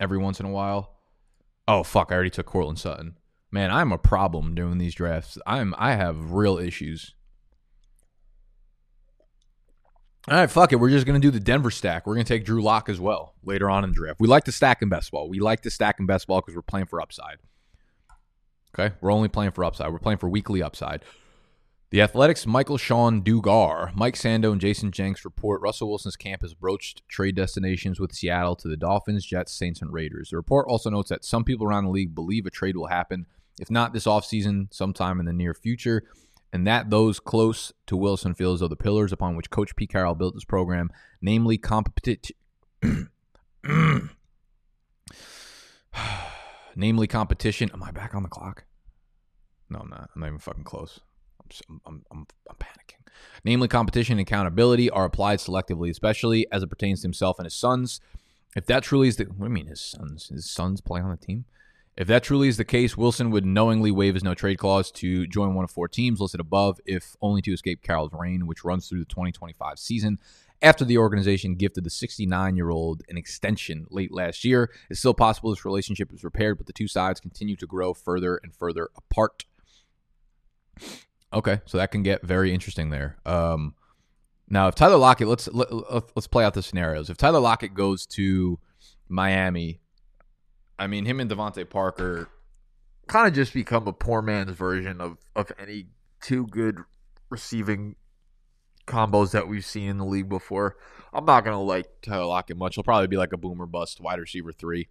[0.00, 0.93] every once in a while.
[1.66, 2.10] Oh fuck!
[2.10, 3.16] I already took Courtland Sutton.
[3.50, 5.38] Man, I'm a problem doing these drafts.
[5.46, 7.14] I'm I have real issues.
[10.26, 10.76] All right, fuck it.
[10.76, 12.06] We're just gonna do the Denver stack.
[12.06, 14.20] We're gonna take Drew Lock as well later on in the draft.
[14.20, 15.28] We like to stack in best ball.
[15.28, 17.38] We like to stack in best ball because we're playing for upside.
[18.74, 19.92] Okay, we're only playing for upside.
[19.92, 21.04] We're playing for weekly upside.
[21.90, 27.06] The Athletics' Michael-Shawn Dugar, Mike Sando, and Jayson Jenks report Russell Wilson's camp has broached
[27.08, 30.30] trade destinations with Seattle to the Dolphins, Jets, Saints, and Raiders.
[30.30, 33.26] The report also notes that some people around the league believe a trade will happen,
[33.60, 36.02] if not this offseason, sometime in the near future,
[36.52, 39.90] and that those close to Wilson feel as though the pillars upon which Coach Pete
[39.90, 42.36] Carroll built his program, namely competition.
[46.76, 47.70] namely competition.
[47.72, 48.64] Am I back on the clock?
[49.70, 50.10] No, I'm not.
[50.14, 51.00] I'm not even fucking close.
[51.68, 53.06] I'm, I'm, I'm, panicking.
[53.44, 57.54] Namely, competition and accountability are applied selectively, especially as it pertains to himself and his
[57.54, 58.00] sons.
[58.56, 60.28] If that truly is the, what do you mean his sons?
[60.28, 61.44] His sons play on the team?
[61.96, 65.28] If that truly is the case, Wilson would knowingly waive his no trade clause to
[65.28, 68.88] join one of four teams listed above, if only to escape Carroll's reign, which runs
[68.88, 70.18] through the 2025 season.
[70.60, 75.14] After the organization gifted the 69 year old an extension late last year, it's still
[75.14, 78.88] possible this relationship is repaired, but the two sides continue to grow further and further
[78.96, 79.44] apart.
[81.34, 83.18] Okay, so that can get very interesting there.
[83.26, 83.74] Um,
[84.48, 87.10] now, if Tyler Lockett, let's let, us let us play out the scenarios.
[87.10, 88.58] If Tyler Lockett goes to
[89.08, 89.80] Miami,
[90.78, 92.28] I mean, him and DeVante Parker
[93.06, 95.86] kind of just become a poor man's version of of any
[96.22, 96.78] two good
[97.30, 97.96] receiving
[98.86, 100.76] combos that we've seen in the league before.
[101.12, 102.74] I'm not gonna like Tyler Lockett much.
[102.74, 104.88] He'll probably be like a boomer bust wide receiver three.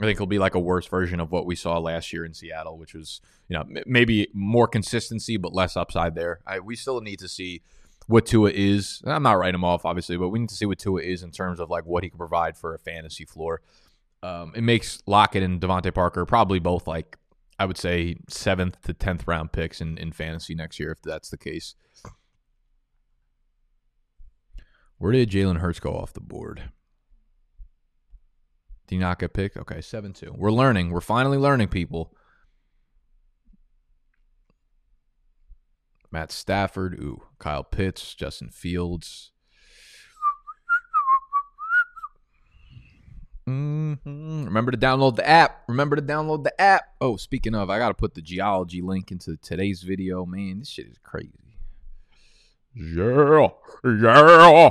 [0.00, 2.32] I think he'll be like a worse version of what we saw last year in
[2.32, 6.40] Seattle, which was you know maybe more consistency but less upside there.
[6.46, 7.62] I, we still need to see
[8.06, 9.02] what Tua is.
[9.04, 11.30] I'm not writing him off obviously, but we need to see what Tua is in
[11.30, 13.60] terms of like what he can provide for a fantasy floor.
[14.22, 17.18] Um, it makes Lockett and DeVante Parker probably both like
[17.58, 21.30] I would say seventh to tenth round picks in, in fantasy next year if that's
[21.30, 21.74] the case.
[25.04, 26.70] Where did Jalen Hurts go off the board?
[28.86, 29.58] Did he not get picked?
[29.58, 30.32] Okay, 7 2.
[30.34, 30.92] We're learning.
[30.92, 32.16] We're finally learning, people.
[36.10, 36.94] Matt Stafford.
[36.94, 39.32] Ooh, Kyle Pitts, Justin Fields.
[43.46, 44.46] Mm-hmm.
[44.46, 45.64] Remember to download the app.
[45.68, 46.84] Remember to download the app.
[47.02, 50.24] Oh, speaking of, I got to put the geology link into today's video.
[50.24, 51.58] Man, this shit is crazy.
[52.74, 53.48] Yeah.
[53.84, 54.70] Yeah.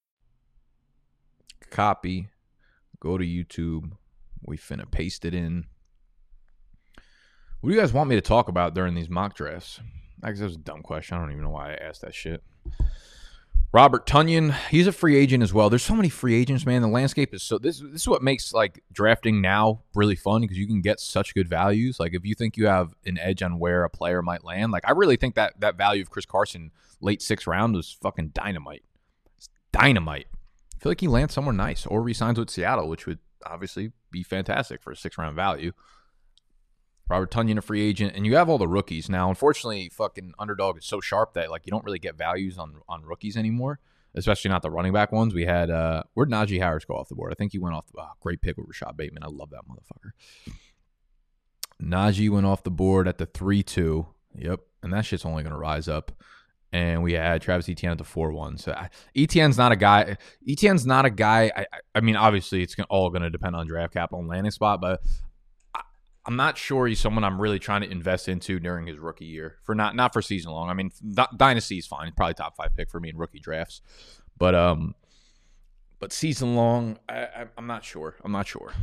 [1.71, 2.27] copy,
[2.99, 3.91] go to YouTube.
[4.43, 5.65] We finna paste it in.
[7.61, 9.79] What do you guys want me to talk about during these mock drafts?
[10.23, 11.17] I guess that was a dumb question.
[11.17, 12.43] I don't even know why I asked that shit.
[13.73, 15.69] Robert Tonyan, he's a free agent as well.
[15.69, 16.81] There's so many free agents, man.
[16.81, 20.57] The landscape is so this this is what makes like drafting now really fun because
[20.57, 21.97] you can get such good values.
[21.97, 24.83] Like if you think you have an edge on where a player might land, like
[24.85, 28.83] I really think that that value of Chris Carson late sixth round was fucking dynamite.
[29.37, 30.27] It's dynamite
[30.81, 34.81] feel like he lands somewhere nice or resigns with Seattle, which would obviously be fantastic
[34.81, 35.73] for a six round value.
[37.07, 39.29] Robert Tonyan, a free agent, and you have all the rookies now.
[39.29, 43.03] Unfortunately, fucking underdog is so sharp that like you don't really get values on on
[43.03, 43.79] rookies anymore,
[44.15, 45.33] especially not the running back ones.
[45.33, 47.31] We had uh where'd Najee Harris go off the board?
[47.31, 49.23] I think he went off the oh, great pick with Rashod Bateman.
[49.23, 50.11] I love that motherfucker.
[51.83, 54.07] Najee went off the board at the three two.
[54.33, 56.13] Yep, and that shit's only gonna rise up
[56.73, 58.57] and we had Travis Etienne at the four one.
[58.57, 58.73] So
[59.15, 60.17] Etienne's not a guy.
[60.47, 61.51] Etienne's not a guy.
[61.55, 64.79] I, I mean, obviously, it's all going to depend on draft capital and landing spot,
[64.79, 65.01] but
[65.75, 65.81] I,
[66.27, 69.57] am not sure he's someone I'm really trying to invest into during his rookie year
[69.63, 70.69] for not not for season long.
[70.69, 70.91] I mean,
[71.35, 72.11] dynasty is fine.
[72.15, 73.81] Probably top five pick for me in rookie drafts,
[74.37, 74.95] but um,
[75.99, 78.15] but season long, I, I, I'm not sure.
[78.23, 78.73] I'm not sure.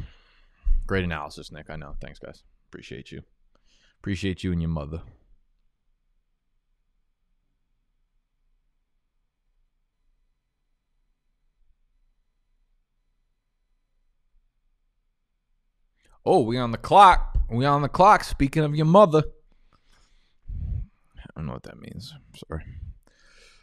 [0.87, 1.69] Great analysis, Nick.
[1.69, 1.97] I know.
[2.01, 2.45] Thanks, guys.
[2.71, 3.23] Appreciate you.
[4.01, 5.03] Appreciate you and your mother.
[16.31, 17.39] Oh, we on the clock.
[17.49, 18.23] We on the clock.
[18.23, 19.23] Speaking of your mother.
[20.51, 22.13] I don't know what that means.
[22.47, 22.65] Sorry.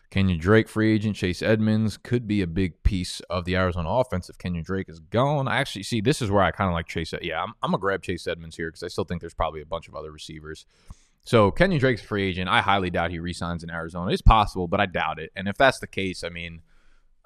[0.10, 1.15] Kenyon Drake, free agent.
[1.15, 4.99] Chase Edmonds could be a big piece of the Arizona offense if Kenyon Drake is
[4.99, 5.47] gone.
[5.47, 7.13] I actually see this is where I kind of like Chase.
[7.21, 9.62] Yeah, I'm, I'm going to grab Chase Edmonds here because I still think there's probably
[9.62, 10.65] a bunch of other receivers.
[11.23, 12.49] So Kenyon Drake's free agent.
[12.49, 14.12] I highly doubt he resigns in Arizona.
[14.12, 15.32] It's possible, but I doubt it.
[15.36, 16.63] And if that's the case, I mean,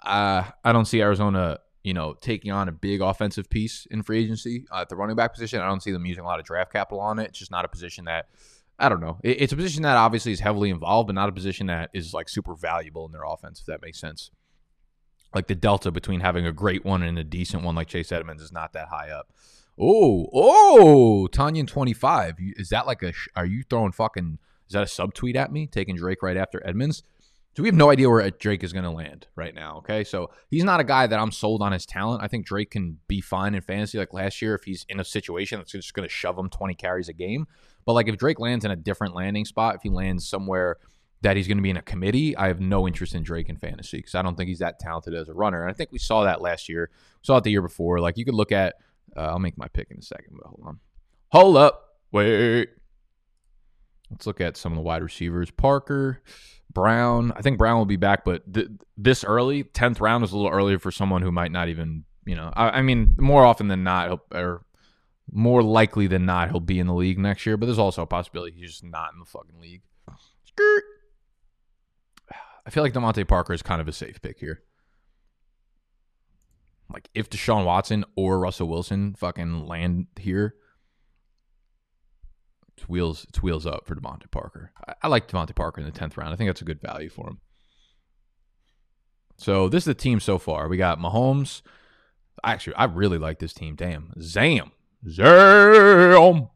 [0.03, 4.23] uh, I don't see Arizona you know, taking on a big offensive piece in free
[4.23, 5.61] agency uh, at the running back position.
[5.61, 7.29] I don't see them using a lot of draft capital on it.
[7.29, 8.27] It's just not a position that
[8.79, 9.19] I don't know.
[9.23, 12.29] it's a position that obviously is heavily involved, but not a position that is like
[12.29, 14.31] super valuable in their offense, if that makes sense.
[15.35, 18.41] Like the delta between having a great one and a decent one like Chase Edmonds
[18.41, 19.33] is not that high up.
[19.77, 22.35] Oh, oh, Tonyan 25.
[22.55, 25.67] Is that like a, are you throwing fucking, is that a subtweet at me?
[25.67, 27.03] Taking Drake right after Edmonds?
[27.59, 29.79] So we have no idea where Drake is going to land right now.
[29.79, 32.23] Okay, so he's not a guy that I'm sold on his talent.
[32.23, 35.03] I think Drake can be fine in fantasy like last year if he's in a
[35.03, 37.47] situation that's just going to shove him 20 carries a game.
[37.83, 40.77] But like if Drake lands in a different landing spot, if he lands somewhere
[41.21, 43.57] that he's going to be in a committee, I have no interest in Drake in
[43.57, 45.61] fantasy because I don't think he's that talented as a runner.
[45.61, 46.89] And I think we saw that last year.
[46.93, 47.99] We saw it the year before.
[47.99, 48.75] Like you could look at,
[49.17, 50.79] uh, I'll make my pick in a second, but hold on.
[51.33, 51.97] Hold up.
[52.13, 52.69] Wait.
[54.09, 55.51] Let's look at some of the wide receivers.
[55.51, 56.21] Parker.
[56.71, 57.33] Brown.
[57.35, 60.51] I think Brown will be back, but th- this early, tenth round is a little
[60.51, 62.51] earlier for someone who might not even, you know.
[62.55, 64.63] I, I mean, more often than not, or
[65.31, 67.57] more likely than not, he'll be in the league next year.
[67.57, 69.81] But there's also a possibility he's just not in the fucking league.
[70.45, 70.83] Skirt.
[72.65, 74.61] I feel like DeVante Parker is kind of a safe pick here.
[76.91, 80.55] Like if Deshaun Watson or Russell Wilson fucking land here,
[82.89, 84.71] wheels it's wheels up for DeVante Parker.
[84.87, 86.33] I, I like DeVante Parker in the tenth round.
[86.33, 87.39] I think that's a good value for him.
[89.37, 90.67] So this is the team so far.
[90.67, 91.61] We got Mahomes.
[92.43, 93.75] Actually, I really like this team.
[93.75, 94.13] Damn.
[94.21, 94.71] Zam.
[95.07, 96.49] Zam.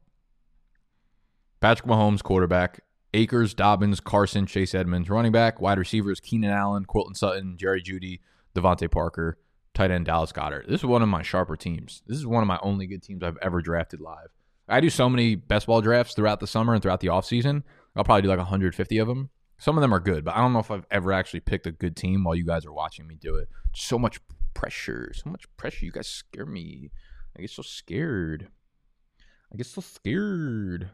[1.62, 2.82] Patrick Mahomes, quarterback.
[3.14, 5.62] Akers, Dobbins, Carson, Chase Edmonds, running back.
[5.62, 8.20] Wide receivers, Keenan Allen, Quilton Sutton, Jerry Jeudy,
[8.56, 9.38] DeVante Parker,
[9.74, 10.68] tight end Dallas Goedert.
[10.68, 12.02] This is one of my sharper teams.
[12.08, 14.30] This is one of my only good teams I've ever drafted live.
[14.68, 17.64] I do so many best ball drafts throughout the summer and throughout the offseason.
[17.96, 19.30] I'll probably do like 150 of them.
[19.58, 21.72] Some of them are good, but I don't know if I've ever actually picked a
[21.72, 23.50] good team while you guys are watching me do it.
[23.76, 24.20] So much
[24.54, 25.12] pressure.
[25.14, 25.86] So much pressure.
[25.86, 26.92] You guys scare me.
[27.38, 28.48] I get so scared.
[29.52, 30.90] I get so scared.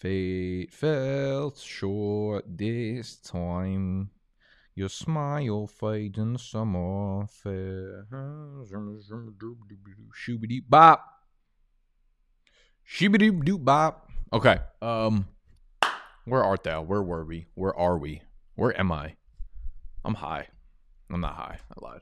[0.00, 4.08] Fate felt short this time.
[4.74, 8.06] Your smile fades in the summer fair.
[10.16, 11.04] Shoobity bop.
[12.88, 14.08] Shoobity doop bop.
[14.32, 14.60] Okay.
[14.80, 15.26] Um,
[16.24, 16.80] where art thou?
[16.80, 17.44] Where were we?
[17.54, 18.22] Where are we?
[18.54, 19.16] Where am I?
[20.02, 20.48] I'm high.
[21.12, 21.58] I'm not high.
[21.76, 22.00] I lied.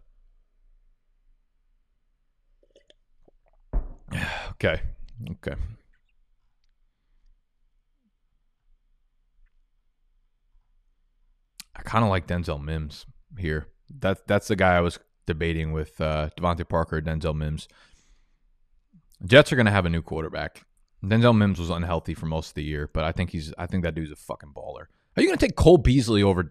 [4.52, 4.82] okay.
[5.32, 5.56] Okay.
[11.78, 13.06] I kind of like Denzel Mims
[13.38, 13.68] here.
[13.88, 17.68] That's that's the guy I was debating with uh, DeVante Parker, Denzel Mims.
[19.24, 20.64] Jets are going to have a new quarterback.
[21.04, 23.84] Denzel Mims was unhealthy for most of the year, but I think he's I think
[23.84, 24.86] that dude's a fucking baller.
[25.16, 26.50] Are you going to take Cole Beasley over?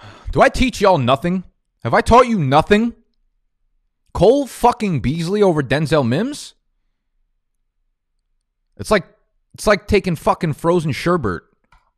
[0.32, 1.44] Do I teach y'all nothing?
[1.84, 2.94] Have I taught you nothing?
[4.12, 6.54] Cole fucking Beasley over Denzel Mims?
[8.78, 9.04] It's like
[9.54, 11.42] it's like taking fucking frozen sherbet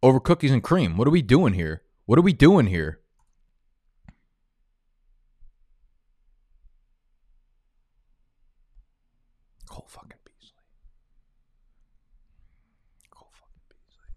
[0.03, 0.97] over cookies and cream.
[0.97, 1.83] What are we doing here?
[2.07, 3.01] What are we doing here?
[9.69, 10.55] Cole fucking Beasley.
[13.11, 14.09] Cole fucking Beasley.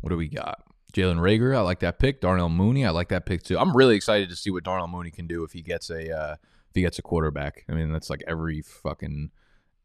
[0.00, 0.62] What do we got?
[0.92, 2.20] Jalen Reagor, I like that pick.
[2.22, 3.58] Darnell Mooney, I like that pick too.
[3.58, 6.32] I'm really excited to see what Darnell Mooney can do if he gets a uh,
[6.32, 7.64] if he gets a quarterback.
[7.68, 9.30] I mean, that's like every fucking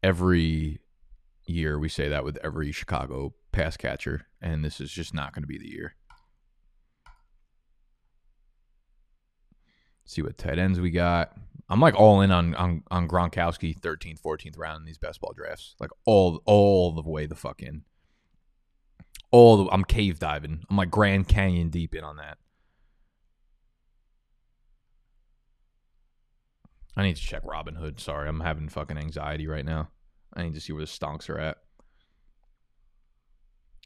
[0.02, 0.80] every
[1.46, 5.42] year we say that with every Chicago pass catcher, and this is just not going
[5.42, 5.94] to be the year.
[10.04, 11.32] See what tight ends we got.
[11.68, 15.32] I'm like all in on on, on Gronkowski 13th, 14th round in these best ball
[15.34, 15.74] drafts.
[15.80, 17.82] Like all all the way the fuck in.
[19.30, 20.64] All the, I'm cave diving.
[20.68, 22.36] I'm like Grand Canyon deep in on that.
[26.94, 27.98] I need to check Robinhood.
[28.00, 29.88] Sorry, I'm having fucking anxiety right now.
[30.34, 31.58] I need to see where the stonks are at.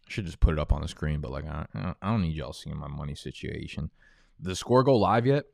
[0.07, 1.67] I should just put it up on the screen, but like I,
[2.01, 3.91] I don't need y'all seeing my money situation.
[4.39, 5.47] The score go live yet?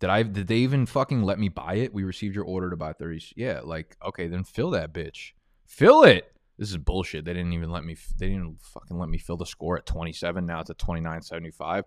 [0.00, 0.22] Did I?
[0.22, 1.92] Did they even fucking let me buy it?
[1.92, 3.22] We received your order to buy thirty.
[3.34, 5.32] Yeah, like okay, then fill that bitch.
[5.66, 6.32] Fill it.
[6.58, 7.24] This is bullshit.
[7.24, 7.96] They didn't even let me.
[8.18, 10.46] They didn't fucking let me fill the score at twenty seven.
[10.46, 11.84] Now it's at twenty nine seventy five.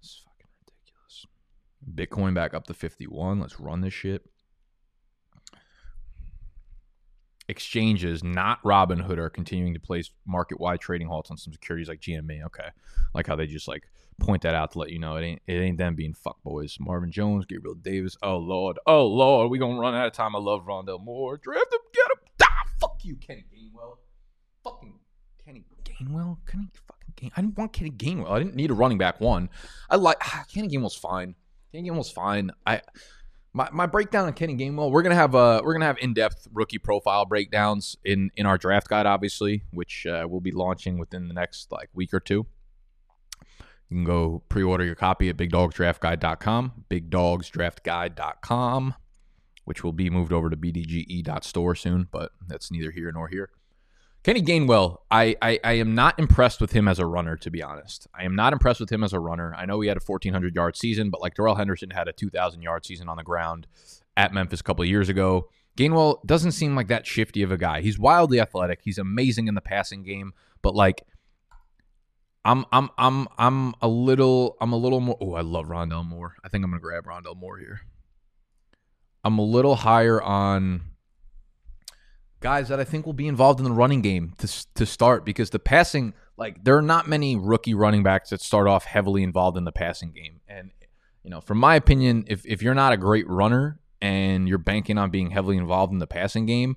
[0.00, 1.26] It's fucking ridiculous.
[1.94, 3.38] Bitcoin back up to fifty one.
[3.38, 4.24] Let's run this shit.
[7.48, 12.00] Exchanges, not Robinhood, are continuing to place market wide trading halts on some securities like
[12.00, 12.44] GME.
[12.46, 12.68] Okay,
[13.14, 13.84] like how they just like
[14.18, 16.76] point that out to let you know it ain't it ain't them being fuck boys.
[16.80, 18.16] Marvin Jones, Gabriel Davis.
[18.22, 20.34] Oh lord, oh lord, we gonna run out of time.
[20.34, 21.36] I love Rondale Moore.
[21.36, 22.32] Draft him, get him.
[22.42, 23.96] Ah, fuck you, Kenny Gainwell.
[24.62, 24.94] Fucking
[25.44, 26.38] Kenny Gainwell.
[26.46, 27.32] Kenny fucking Gain.
[27.36, 28.30] I didn't want Kenny Gainwell.
[28.30, 29.50] I didn't need a running back one.
[29.90, 31.34] I like ah, Kenny Gainwell's fine.
[31.72, 32.50] Kenny Gainwell's fine.
[32.66, 32.80] I
[33.54, 36.46] my, my breakdown on Kenny Gainwell, we're gonna have uh we're gonna have in depth
[36.52, 41.28] rookie profile breakdowns in in our draft guide, obviously, which uh, we'll be launching within
[41.28, 42.46] the next like week or two.
[43.88, 48.94] You can go pre-order your copy at bigdogsdraftguide.com, bigdogsdraftguide.com,
[49.64, 53.50] which will be moved over to bdge.store soon, but that's neither here nor here.
[54.24, 57.62] Kenny Gainwell, I, I, I am not impressed with him as a runner, to be
[57.62, 58.06] honest.
[58.14, 59.54] I am not impressed with him as a runner.
[59.54, 62.62] I know he had a 1,400 yard season, but like Darrell Henderson had a 2,000
[62.62, 63.66] yard season on the ground
[64.16, 65.50] at Memphis a couple years ago.
[65.76, 67.82] Gainwell doesn't seem like that shifty of a guy.
[67.82, 68.80] He's wildly athletic.
[68.82, 70.32] He's amazing in the passing game,
[70.62, 71.02] but like
[72.46, 76.36] I'm I'm I'm I'm a little I'm a little more oh I love Rondale Moore.
[76.42, 77.80] I think I'm gonna grab Rondale Moore here.
[79.22, 80.93] I'm a little higher on
[82.44, 85.50] guys that I think will be involved in the running game to to start because
[85.50, 89.56] the passing like there are not many rookie running backs that start off heavily involved
[89.56, 90.70] in the passing game and
[91.24, 94.98] you know, from my opinion, if if you're not a great runner and you're banking
[94.98, 96.76] on being heavily involved in the passing game,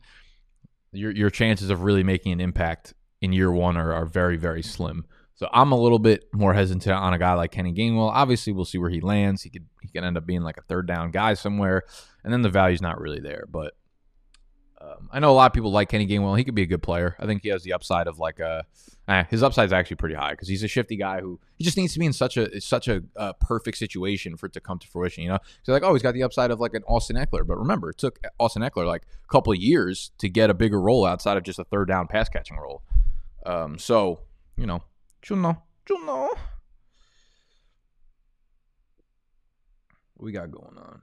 [0.94, 4.64] your your chances of really making an impact in year one are, are very very
[4.64, 5.06] slim.
[5.36, 8.10] So I'm a little bit more hesitant on a guy like Kenny Gainwell.
[8.10, 9.44] Obviously, we'll see where he lands.
[9.44, 11.84] He could he could end up being like a third down guy somewhere,
[12.24, 13.44] and then the value's not really there.
[13.52, 13.74] But
[14.88, 16.38] um, I know a lot of people like Kenny Gainwell.
[16.38, 17.16] He could be a good player.
[17.20, 18.66] I think he has the upside of like a
[19.08, 21.78] eh, his upside is actually pretty high because he's a shifty guy who he just
[21.78, 24.80] needs to be in such a such a uh, perfect situation for it to come
[24.80, 25.24] to fruition.
[25.24, 27.58] You know, so like oh he's got the upside of like an Austin Ekeler, but
[27.58, 31.38] remember it took Austin Ekeler like a couple years to get a bigger role outside
[31.38, 32.84] of just a third down pass catching role.
[33.46, 34.22] Um, so
[34.58, 34.84] you know,
[35.30, 35.58] you know,
[35.90, 36.30] you know,
[40.16, 41.02] what we got going on.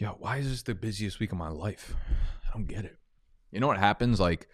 [0.00, 1.94] Yeah, why is this the busiest week of my life?
[2.48, 2.96] I don't get it.
[3.52, 4.18] You know what happens?
[4.18, 4.48] Like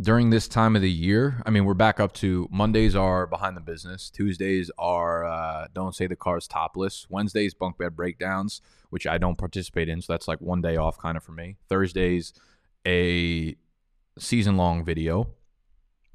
[0.00, 3.56] during this time of the year, I mean, we're back up to Mondays are behind
[3.56, 8.60] the business, Tuesdays are uh, don't say the car's topless, Wednesdays bunk bed breakdowns,
[8.90, 11.56] which I don't participate in, so that's like one day off kind of for me.
[11.68, 12.32] Thursdays
[12.84, 13.54] a
[14.18, 15.28] season long video.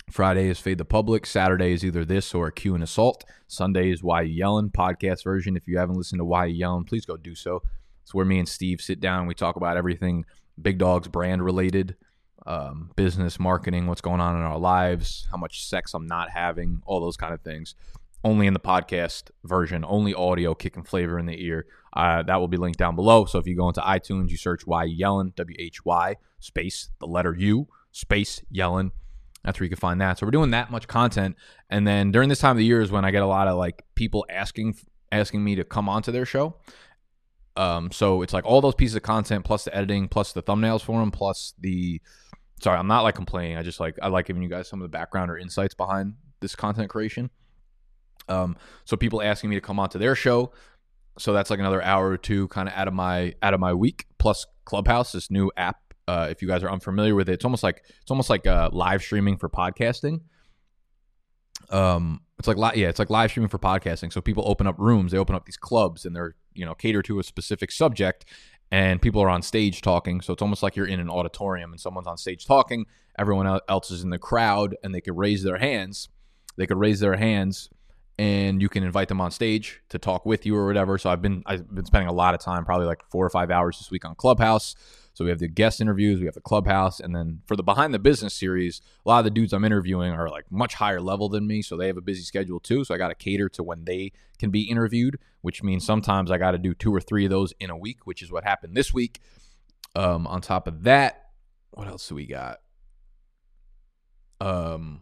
[0.09, 1.25] Friday is Fade the Public.
[1.25, 3.23] Saturday is either this or a Q and Assault.
[3.47, 5.57] Sunday is Why You Yelling podcast version.
[5.57, 7.63] If you haven't listened to Why You Yelling, please go do so.
[8.03, 10.25] It's where me and Steve sit down and we talk about everything
[10.61, 11.95] Big Dogs brand related,
[12.45, 16.83] um, business, marketing, what's going on in our lives, how much sex I'm not having,
[16.85, 17.73] all those kind of things.
[18.23, 21.65] Only in the podcast version, only audio, kicking flavor in the ear.
[21.91, 23.25] Uh, that will be linked down below.
[23.25, 26.89] So if you go into iTunes, you search Why You Yelling, W H Y, space,
[26.99, 28.91] the letter U, space, yelling
[29.43, 30.17] that's where you can find that.
[30.17, 31.35] So we're doing that much content,
[31.69, 33.57] and then during this time of the year is when I get a lot of
[33.57, 34.75] like people asking
[35.11, 36.55] asking me to come onto their show.
[37.55, 40.81] Um, so it's like all those pieces of content plus the editing plus the thumbnails
[40.81, 42.01] for them plus the.
[42.61, 43.57] Sorry, I'm not like complaining.
[43.57, 46.13] I just like I like giving you guys some of the background or insights behind
[46.39, 47.29] this content creation.
[48.29, 50.53] Um, so people asking me to come onto their show,
[51.17, 53.73] so that's like another hour or two kind of out of my out of my
[53.73, 55.77] week plus Clubhouse, this new app
[56.07, 58.69] uh, if you guys are unfamiliar with it, it's almost like it's almost like uh,
[58.73, 60.21] live streaming for podcasting.
[61.69, 64.11] Um, it's like li- yeah, it's like live streaming for podcasting.
[64.11, 67.01] So people open up rooms, they open up these clubs, and they're you know cater
[67.03, 68.25] to a specific subject,
[68.71, 70.21] and people are on stage talking.
[70.21, 72.85] So it's almost like you're in an auditorium and someone's on stage talking.
[73.17, 76.09] Everyone else is in the crowd, and they could raise their hands.
[76.57, 77.69] They could raise their hands
[78.19, 80.97] and you can invite them on stage to talk with you or whatever.
[80.97, 83.49] So I've been I've been spending a lot of time, probably like four or five
[83.49, 84.75] hours this week on Clubhouse.
[85.13, 87.93] So we have the guest interviews, we have the clubhouse, and then for the behind
[87.93, 91.29] the business series, a lot of the dudes I'm interviewing are like much higher level
[91.29, 92.83] than me, so they have a busy schedule too.
[92.83, 96.39] So I got to cater to when they can be interviewed, which means sometimes I
[96.39, 98.75] got to do two or three of those in a week, which is what happened
[98.75, 99.19] this week.
[99.95, 101.29] Um, on top of that,
[101.71, 102.59] what else do we got?
[104.41, 105.01] Um,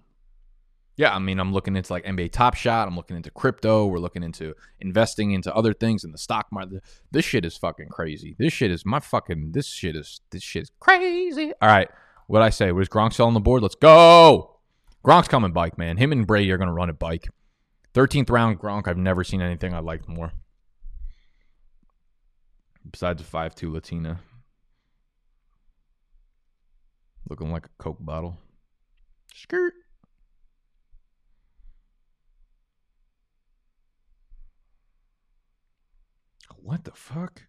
[1.02, 2.88] yeah, I mean, I'm looking into like NBA Top Shot.
[2.88, 3.88] I'm looking into crypto.
[3.88, 6.84] We're looking into investing into other things in the stock market.
[7.10, 8.36] This shit is fucking crazy.
[8.38, 9.54] This shit is my fucking.
[9.54, 11.54] This shit is this shit is crazy.
[11.60, 11.90] All right,
[12.28, 12.72] what I say?
[12.72, 13.64] Was Gronk selling the board?
[13.64, 14.60] Let's go.
[15.04, 15.98] Gronk's coming bike, man.
[15.98, 17.30] Him and Brady are gonna run it bike.
[17.96, 18.88] 13th round Gronk.
[18.88, 20.34] I've never seen anything I liked more.
[22.92, 24.20] Besides a five-two Latina,
[27.28, 28.38] looking like a Coke bottle.
[29.34, 29.74] Skirt.
[36.64, 37.44] What the fuck?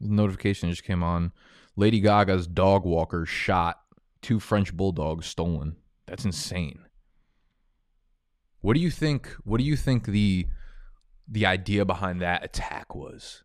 [0.00, 1.32] Notification just came on.
[1.76, 3.78] Lady Gaga's dog walker shot.
[4.20, 5.76] Two French bulldogs stolen.
[6.06, 6.80] That's insane.
[8.60, 9.34] What do you think?
[9.44, 10.46] What do you think the
[11.28, 13.42] the idea behind that attack was?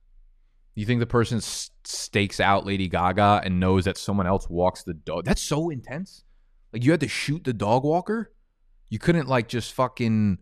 [0.75, 4.93] You think the person stakes out Lady Gaga and knows that someone else walks the
[4.93, 5.25] dog?
[5.25, 6.23] That's so intense.
[6.71, 8.32] Like you had to shoot the dog walker.
[8.89, 10.38] You couldn't like just fucking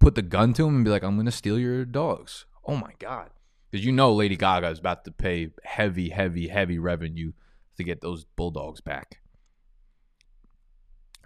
[0.00, 2.92] put the gun to him and be like, "I'm gonna steal your dogs." Oh my
[2.98, 3.30] god,
[3.70, 7.32] because you know Lady Gaga is about to pay heavy, heavy, heavy revenue
[7.76, 9.20] to get those bulldogs back.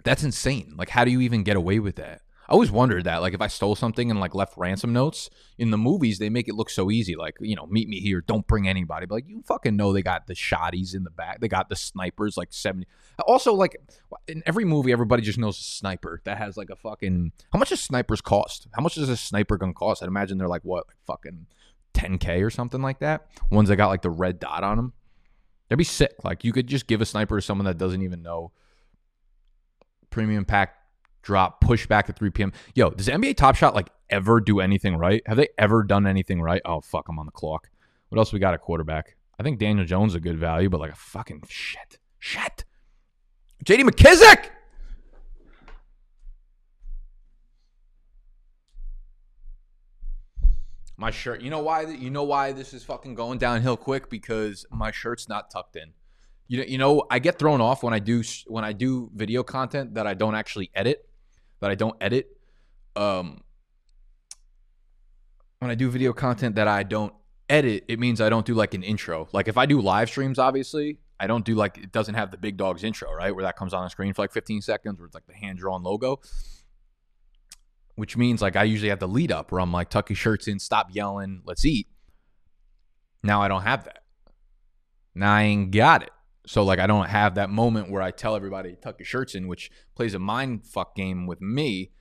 [0.03, 0.73] That's insane.
[0.75, 2.21] Like, how do you even get away with that?
[2.51, 3.21] I always wondered that.
[3.21, 6.49] Like, if I stole something and like left ransom notes in the movies, they make
[6.49, 7.15] it look so easy.
[7.15, 8.19] Like, you know, meet me here.
[8.19, 9.05] Don't bring anybody.
[9.05, 11.39] But like, you fucking know they got the shotties in the back.
[11.39, 12.35] They got the snipers.
[12.35, 12.87] Like seventy.
[13.25, 13.77] Also, like
[14.27, 17.31] in every movie, everybody just knows a sniper that has like a fucking.
[17.53, 18.67] How much does snipers cost?
[18.73, 20.03] How much does a sniper gun cost?
[20.03, 21.45] I'd imagine they're like what, like fucking
[21.93, 23.27] 10k or something like that.
[23.49, 24.91] Ones that got like the red dot on them.
[25.69, 26.15] That'd be sick.
[26.25, 28.51] Like you could just give a sniper to someone that doesn't even know
[30.09, 30.75] premium pack
[31.21, 32.53] drop, push back at 3 p.m.
[32.75, 35.21] Yo, does NBA Top Shot like ever do anything right?
[35.25, 36.61] Have they ever done anything right?
[36.65, 37.69] Oh fuck, I'm on the clock.
[38.09, 39.15] What else we got at quarterback?
[39.39, 41.97] I think Daniel Jones is a good value, but like a fucking shit.
[42.19, 42.65] Shit.
[43.65, 44.49] JD McKissic.
[50.97, 51.41] My shirt.
[51.41, 51.87] You know why?
[51.87, 55.93] You know why this is fucking going downhill quick because my shirt's not tucked in.
[56.47, 59.41] You know, you know, I get thrown off when I do when I do video
[59.41, 61.09] content that I don't actually edit,
[61.61, 62.37] that I don't edit.
[62.95, 63.41] Um,
[65.59, 67.13] when I do video content that I don't
[67.49, 69.29] edit, it means I don't do like an intro.
[69.31, 72.37] Like if I do live streams, obviously, I don't do like it doesn't have the
[72.37, 73.33] big dogs intro, right?
[73.33, 75.59] Where that comes on the screen for like 15 seconds, where it's like the hand
[75.59, 76.19] drawn logo
[77.95, 80.47] which means like I usually have the lead up where I'm like, tuck your shirts
[80.47, 81.87] in, stop yelling, let's eat.
[83.23, 84.03] Now I don't have that.
[85.13, 86.09] Now I ain't got it.
[86.45, 89.47] So like I don't have that moment where I tell everybody tuck your shirts in,
[89.47, 91.91] which plays a mind fuck game with me.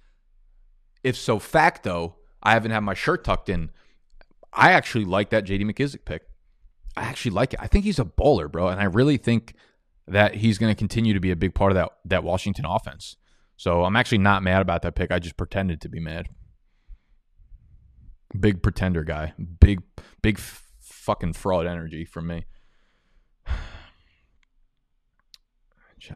[1.02, 3.70] If so facto, I haven't had my shirt tucked in.
[4.52, 6.22] I actually like that JD McKissic pick.
[6.96, 7.60] I actually like it.
[7.62, 9.54] I think he's a bowler, bro, and I really think
[10.08, 13.16] that he's going to continue to be a big part of that that Washington offense.
[13.56, 15.12] So I'm actually not mad about that pick.
[15.12, 16.28] I just pretended to be mad.
[18.38, 19.34] Big pretender guy.
[19.60, 19.82] Big,
[20.22, 22.46] big f- fucking fraud energy from me.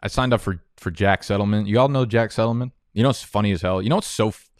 [0.03, 1.67] I signed up for for Jack Settlement.
[1.69, 2.73] You all know Jack Settlement.
[2.93, 3.83] You know it's funny as hell.
[3.83, 4.29] You know it's so.
[4.29, 4.51] F-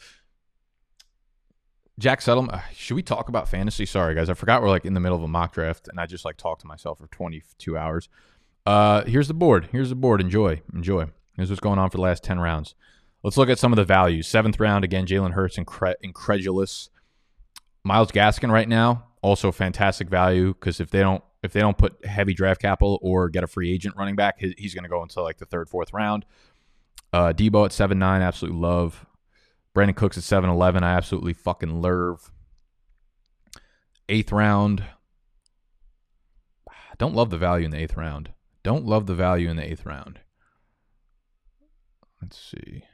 [1.99, 2.59] Jack Settlement.
[2.59, 3.87] Uh, should we talk about fantasy?
[3.87, 6.07] Sorry guys, I forgot we're like in the middle of a mock draft, and I
[6.07, 8.09] just like talked to myself for 22 hours.
[8.67, 9.69] Uh, here's the board.
[9.71, 10.21] Here's the board.
[10.21, 10.63] Enjoy.
[10.75, 11.07] Enjoy.
[11.37, 12.75] Here's what's going on for the last 10 rounds.
[13.23, 14.27] Let's look at some of the values.
[14.27, 16.91] Seventh round, again, Jalen Hurts, incre- incredulous.
[17.83, 22.05] Myles Gaskin right now, also fantastic value because if they don't if they don't put
[22.07, 25.21] heavy draft capital or get a free agent running back, he's going to go into
[25.21, 26.25] like the third, fourth round.
[27.13, 29.05] Uh, Deebo at seven nine, absolutely love.
[29.77, 32.33] Brandin Cooks at seven eleven, I absolutely fucking love.
[34.09, 34.85] Eighth round,
[36.99, 38.31] don't love the value in the eighth round.
[38.63, 40.21] Don't love the value in the eighth round.
[42.23, 42.85] Let's see.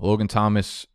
[0.00, 0.86] Logan Thomas,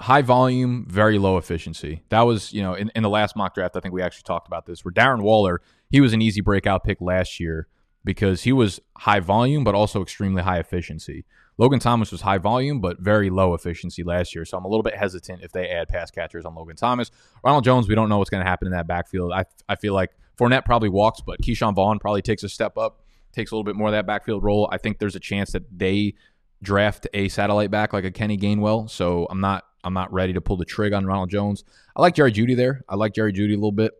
[0.00, 2.02] high volume, very low efficiency.
[2.08, 4.46] That was, you know, in, in the last mock draft, I think we actually talked
[4.46, 5.60] about this, where Darren Waller,
[5.92, 7.68] he was an easy breakout pick last year
[8.04, 11.24] because he was high volume, but also extremely high efficiency.
[11.58, 14.44] Logan Thomas was high volume, but very low efficiency last year.
[14.44, 17.10] So I'm a little bit hesitant if they add pass catchers on Logan Thomas.
[17.44, 19.32] Ronald Jones, we don't know what's going to happen in that backfield.
[19.32, 23.04] I, I feel like Fournette probably walks, but Ke'Shawn Vaughn probably takes a step up,
[23.32, 24.68] takes a little bit more of that backfield role.
[24.72, 26.14] I think there's a chance that they
[26.62, 28.88] draft a satellite back like a Kenny Gainwell.
[28.88, 31.64] So I'm not I'm not ready to pull the trig on Ronald Jones.
[31.94, 32.82] I like Jerry Jeudy there.
[32.88, 33.92] I like Jerry Jeudy a little bit.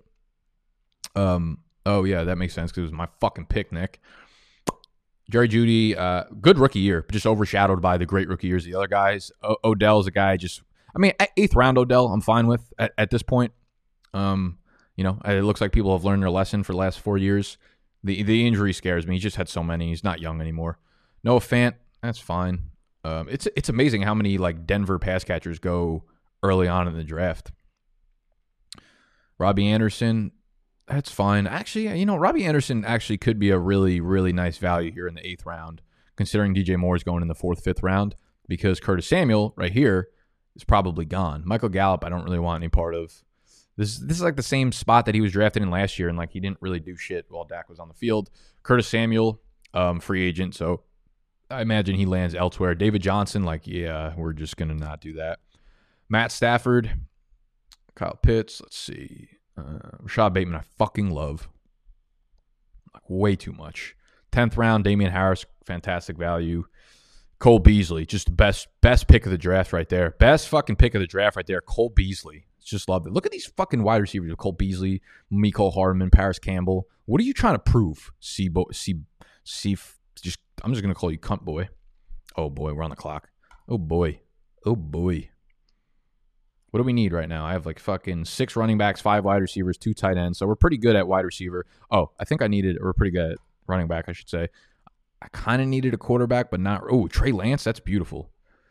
[1.14, 1.59] Um.
[1.84, 4.00] Oh yeah, that makes sense because it was my fucking pick, Nick.
[5.30, 8.76] Jerry Jeudy, uh, good rookie year, just overshadowed by the great rookie years of the
[8.76, 9.32] other guys.
[9.42, 10.62] O- Odell's a guy just,
[10.94, 13.52] I mean, eighth round Odell, I'm fine with at, at this point.
[14.12, 14.58] Um,
[14.96, 17.56] you know, it looks like people have learned their lesson for the last four years.
[18.04, 19.14] The the injury scares me.
[19.14, 19.88] He just had so many.
[19.88, 20.78] He's not young anymore.
[21.24, 22.70] Noah Fant, that's fine.
[23.04, 26.04] Um, it's it's amazing how many like Denver pass catchers go
[26.42, 27.52] early on in the draft.
[29.38, 30.32] Robbie Anderson,
[30.93, 31.47] that's fine.
[31.47, 35.14] Actually, you know, Robbie Anderson actually could be a really really nice value here in
[35.14, 35.80] the eighth round,
[36.16, 38.14] considering DJ Moore is going in the fourth fifth round
[38.49, 40.09] because Curtis Samuel right here
[40.55, 41.43] is probably gone.
[41.47, 43.22] Michael Gallup, I don't really want any part of.
[43.76, 46.18] This this is like the same spot that he was drafted in last year, and
[46.18, 48.30] like he didn't really do shit while Dak was on the field.
[48.62, 49.40] Curtis Samuel,
[49.72, 50.82] um, free agent, so
[51.51, 52.74] I imagine he lands elsewhere.
[52.74, 55.40] David Johnson, like, yeah, we're just gonna not do that.
[56.11, 56.90] Matt Stafford,
[57.95, 58.61] Kyle Pitts.
[58.61, 59.30] Let's see.
[59.57, 61.48] Uh, Rashod Bateman, I fucking love.
[62.94, 63.94] Like way too much.
[64.30, 66.64] Tenth round, Damien Harris, fantastic value.
[67.38, 70.12] Cole Beasley, just best best pick of the draft right there.
[70.18, 71.61] Best fucking pick of the draft right there.
[71.61, 72.46] Cole Beasley.
[72.64, 73.12] Just love it.
[73.12, 76.86] Look at these fucking wide receivers: Cole Beasley, Mecole Hardman, Parris Campbell.
[77.07, 78.12] What are you trying to prove?
[78.20, 78.48] C.
[78.70, 78.94] C.
[79.44, 79.76] C.
[80.22, 81.68] Just I'm just gonna call you cunt boy.
[82.36, 83.28] Oh boy, we're on the clock.
[83.68, 84.20] Oh boy.
[84.64, 85.30] Oh boy.
[86.72, 87.44] What do we need right now?
[87.44, 90.38] I have like fucking six running backs, five wide receivers, two tight ends.
[90.38, 91.66] So we're pretty good at wide receiver.
[91.90, 94.48] Oh, I think I needed we're pretty good at running back, I should say.
[95.20, 98.30] I kind of needed a quarterback, but not oh, Trey Lance, that's beautiful.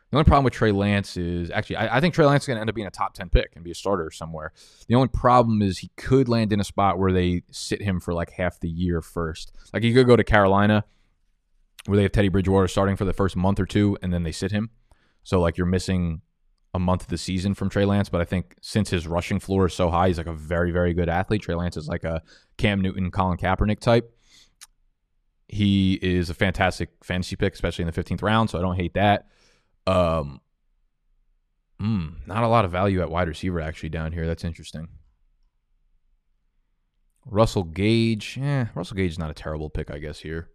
[0.10, 2.60] The only problem with Trey Lance is actually I, I think Trey Lance is gonna
[2.60, 4.52] end up being a top ten pick and be a starter somewhere.
[4.88, 8.16] The only problem is he could land in a spot where they sit him for
[8.16, 9.54] like half the year first.
[9.74, 10.86] Like he could go to Carolina
[11.86, 14.32] where they have Teddy Bridgewater starting for the first month or two, and then they
[14.32, 14.72] sit him.
[15.22, 16.22] So like you're missing
[16.74, 19.66] a month of the season from Trey Lance, but I think since his rushing floor
[19.66, 21.42] is so high, he's like a very very good athlete.
[21.42, 22.22] Trey Lance is like a
[22.58, 24.14] Cam Newton, Colin Kaepernick type.
[25.48, 28.50] He is a fantastic fantasy pick, especially in the 15th round.
[28.50, 29.28] So I don't hate that.
[29.86, 30.40] Um,
[31.82, 34.26] mm, not a lot of value at wide receiver actually down here.
[34.26, 34.88] That's interesting.
[37.26, 40.50] Russell Gage, yeah, Russell Gage is not a terrible pick, I guess here.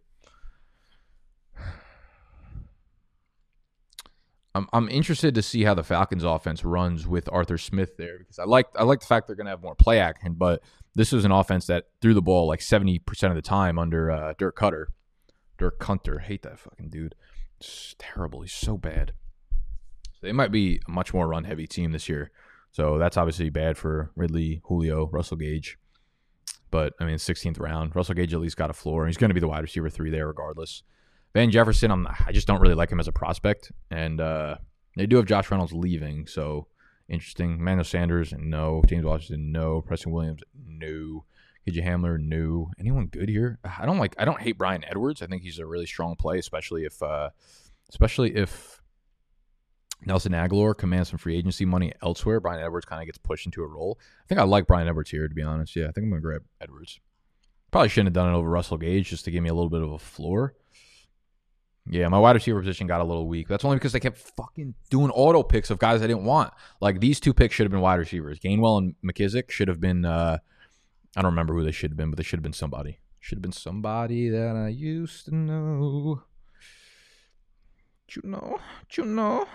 [4.57, 8.39] I'm I'm interested to see how the Falcons offense runs with Arthur Smith there because
[8.39, 10.61] I like I like the fact they're going to have more play action, but
[10.95, 12.99] this was an offense that threw the ball like 70%
[13.29, 14.85] of the time under uh, Dirk Koetter.
[15.57, 17.15] Dirk Hunter, hate that fucking dude.
[17.59, 18.41] It's terrible.
[18.41, 19.13] He's so bad.
[20.13, 22.31] So they might be a much more run heavy team this year.
[22.71, 25.77] So that's obviously bad for Ridley, Julio, Russell Gage.
[26.69, 29.07] But I mean, 16th round, Russell Gage at least got a floor.
[29.07, 30.83] He's going to be the wide receiver three there, regardless.
[31.33, 34.55] Van Jefferson, I'm I just don't really like him as a prospect, and uh,
[34.95, 36.67] they do have Josh Reynolds leaving, so
[37.09, 37.63] interesting.
[37.63, 38.81] Manuel Sanders, no.
[38.87, 39.81] James Washington, no.
[39.81, 41.25] Preston Williams, no.
[41.67, 42.71] KJ Hamler, no.
[42.79, 43.59] Anyone good here?
[43.63, 44.15] I don't like.
[44.17, 45.21] I don't hate Bryan Edwards.
[45.21, 47.29] I think he's a really strong play, especially if, uh,
[47.89, 48.81] especially if
[50.05, 52.39] Nelson Agholor commands some free agency money elsewhere.
[52.39, 53.99] Bryan Edwards kind of gets pushed into a role.
[54.23, 55.75] I think I like Bryan Edwards here, to be honest.
[55.75, 56.99] Yeah, I think I'm gonna grab Edwards.
[57.69, 59.81] Probably shouldn't have done it over Russell Gage just to give me a little bit
[59.81, 60.55] of a floor.
[61.89, 63.47] Yeah, my wide receiver position got a little weak.
[63.47, 66.53] That's only because they kept fucking doing auto picks of guys I didn't want.
[66.81, 68.39] Like these two picks should have been wide receivers.
[68.39, 70.03] Gainwell and McKissic should have been.
[70.03, 70.39] Uh,
[71.15, 72.99] I don't remember who they should have been, but they should have been somebody.
[73.19, 76.23] Should have been somebody that I used to know.
[78.13, 78.59] you know?
[78.95, 79.47] you know?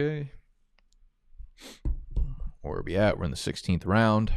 [0.00, 0.30] Okay.
[2.62, 3.18] Where are we at?
[3.18, 4.32] We're in the 16th round.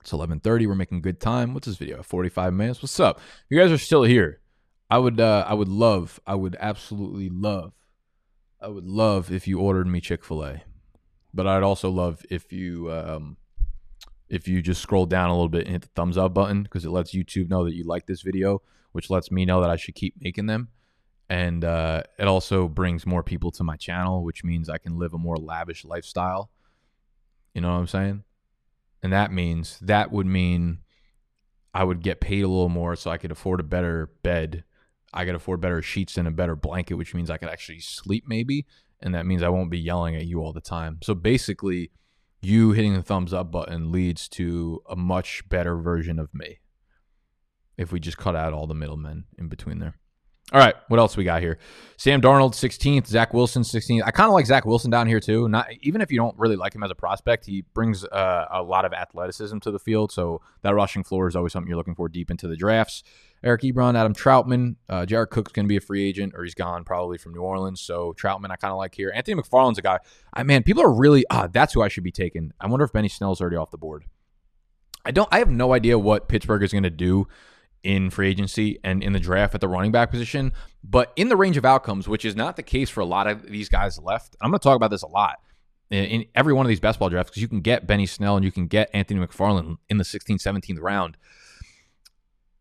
[0.00, 0.66] It's 11:30.
[0.66, 1.54] We're making good time.
[1.54, 2.02] What's this video?
[2.02, 2.82] 45 minutes.
[2.82, 3.20] What's up?
[3.48, 4.40] You guys are still here.
[4.90, 7.72] I would uh I would love, I would absolutely love.
[8.60, 10.62] I would love if you ordered me Chick-fil-A.
[11.32, 13.36] But I'd also love if you um
[14.28, 16.84] if you just scroll down a little bit and hit the thumbs up button because
[16.84, 19.76] it lets YouTube know that you like this video, which lets me know that I
[19.76, 20.70] should keep making them
[21.28, 25.12] and uh, it also brings more people to my channel, which means I can live
[25.12, 26.50] a more lavish lifestyle.
[27.54, 28.24] You know what I'm saying?
[29.02, 30.78] And that means that would mean
[31.74, 34.64] I would get paid a little more, so I could afford a better bed.
[35.12, 38.24] I could afford better sheets and a better blanket, which means I could actually sleep
[38.26, 38.66] maybe,
[39.00, 40.98] and that means I won't be yelling at you all the time.
[41.02, 41.90] So basically,
[42.40, 46.60] you hitting the thumbs up button leads to a much better version of me.
[47.76, 49.94] If we just cut out all the middlemen in between there.
[50.50, 51.58] All right, what else we got here?
[51.98, 53.06] Sam Darnold, 16th.
[53.06, 54.02] Zach Wilson, 16th.
[54.06, 55.46] I kind of like Zach Wilson down here too.
[55.46, 58.62] Not even if you don't really like him as a prospect, he brings uh, a
[58.62, 60.10] lot of athleticism to the field.
[60.10, 63.02] So that rushing floor is always something you're looking for deep into the drafts.
[63.44, 66.54] Eric Ebron, Adam Trautman, uh, Jared Cook's going to be a free agent, or he's
[66.54, 67.82] gone probably from New Orleans.
[67.82, 69.12] So Trautman, I kind of like here.
[69.14, 69.98] Anthony McFarland's a guy.
[70.32, 72.52] I man, people are really ah, that's who I should be taking.
[72.58, 74.06] I wonder if Benny Snell's already off the board.
[75.04, 75.28] I don't.
[75.30, 77.28] I have no idea what Pittsburgh is going to do
[77.82, 80.52] in free agency and in the draft at the running back position,
[80.82, 83.42] but in the range of outcomes, which is not the case for a lot of
[83.46, 84.36] these guys left.
[84.40, 85.38] I'm going to talk about this a lot
[85.90, 88.44] in, every one of these best ball drafts because you can get Benny Snell and
[88.44, 91.16] you can get Anthony McFarland in the 16th, 17th round.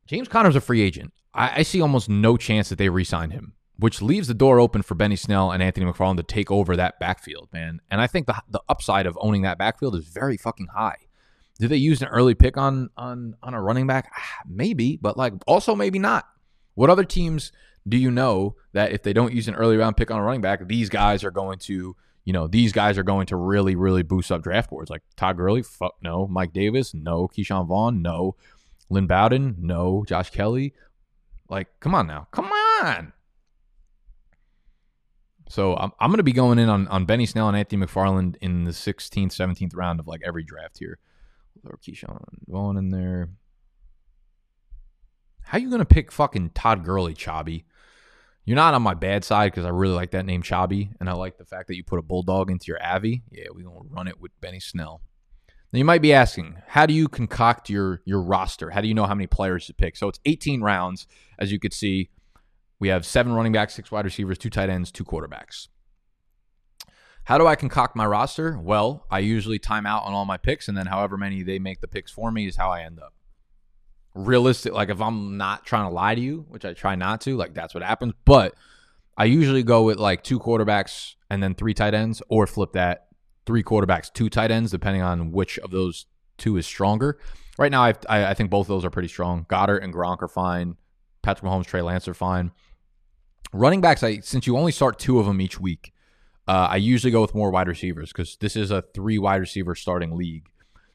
[0.06, 1.14] James Conner's a free agent.
[1.34, 4.60] I, I see almost no chance that they re sign him, which leaves the door
[4.60, 7.82] open for Benny Snell and Anthony McFarland to take over that backfield, man.
[7.92, 10.98] And I think the, the upside of owning that backfield is very fucking high.
[11.60, 14.12] Did they use an early pick on on on a running back?
[14.16, 16.28] Ah, maybe, but like also maybe not.
[16.76, 17.52] What other teams
[17.88, 20.42] do you know that if they don't use an early round pick on a running
[20.42, 21.96] back, these guys are going to,
[22.26, 24.90] you know, these guys are going to really, really boost up draft boards?
[24.90, 26.28] Like Todd Gurley, fuck no.
[26.28, 27.28] Mike Davis, no.
[27.28, 28.36] Ke'Shawn Vaughn, no.
[28.90, 30.06] Lynn Bowden, no.
[30.08, 30.74] Josh Kelley,
[31.50, 33.14] like, come on now, come on.
[35.50, 38.36] So I'm, I'm going to be going in on, on Benny Snell and Anthony McFarland
[38.42, 41.00] in the 16th, 17th round of like every draft here.
[41.66, 43.30] Or Ke'Shawn Vaughn in there.
[45.44, 47.66] How you gonna pick fucking Todd Gurley, Chobby?
[48.46, 51.14] You're not on my bad side because I really like that name, Chobby, and I
[51.14, 53.24] like the fact that you put a bulldog into your Avi.
[53.30, 55.02] Yeah, we're gonna run it with Benny Snell.
[55.74, 58.70] Now you might be asking, how do you concoct your your roster?
[58.70, 59.98] How do you know how many players to pick?
[59.98, 62.10] So it's 18 rounds, as you could see.
[62.80, 65.68] We have seven running backs, six wide receivers, two tight ends, two quarterbacks.
[67.28, 68.58] How do I concoct my roster?
[68.58, 71.82] Well, I usually time out on all my picks, and then however many they make
[71.82, 73.14] the picks for me is how I end up.
[74.16, 77.36] Realistic, like if I'm not trying to lie to you, which I try not to,
[77.36, 78.14] like that's what happens.
[78.24, 78.56] But
[79.18, 83.08] I usually go with like two quarterbacks and then three tight ends, or flip that
[83.46, 86.06] three quarterbacks, two tight ends, depending on which of those
[86.38, 87.20] two is stronger.
[87.58, 89.46] Right now, I, I think both of those are pretty strong.
[89.50, 90.78] Goedert and Gronk are fine.
[91.24, 92.52] Patrick Mahomes, Trey Lance are fine.
[93.52, 95.92] Running backs, I since you only start two of them each week,
[96.48, 99.76] uh, I usually go with more wide receivers because this is a three wide receiver
[99.76, 100.50] starting league.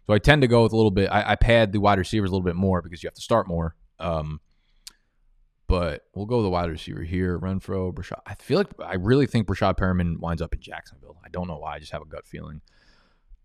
[0.07, 1.09] So I tend to go with a little bit.
[1.09, 3.46] I, I pad the wide receivers a little bit more because you have to start
[3.46, 3.76] more.
[3.98, 4.40] Um,
[5.68, 7.38] but we'll go with the wide receiver here.
[7.38, 8.20] Renfrow, Breshad.
[8.26, 11.18] I feel like I really think Breshad Perriman winds up in Jacksonville.
[11.24, 11.74] I don't know why.
[11.74, 12.62] I just have a gut feeling.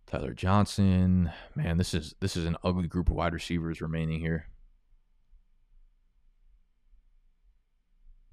[0.08, 1.32] Tyler Johnson.
[1.55, 4.47] Man, this is this is an ugly group of wide receivers remaining here.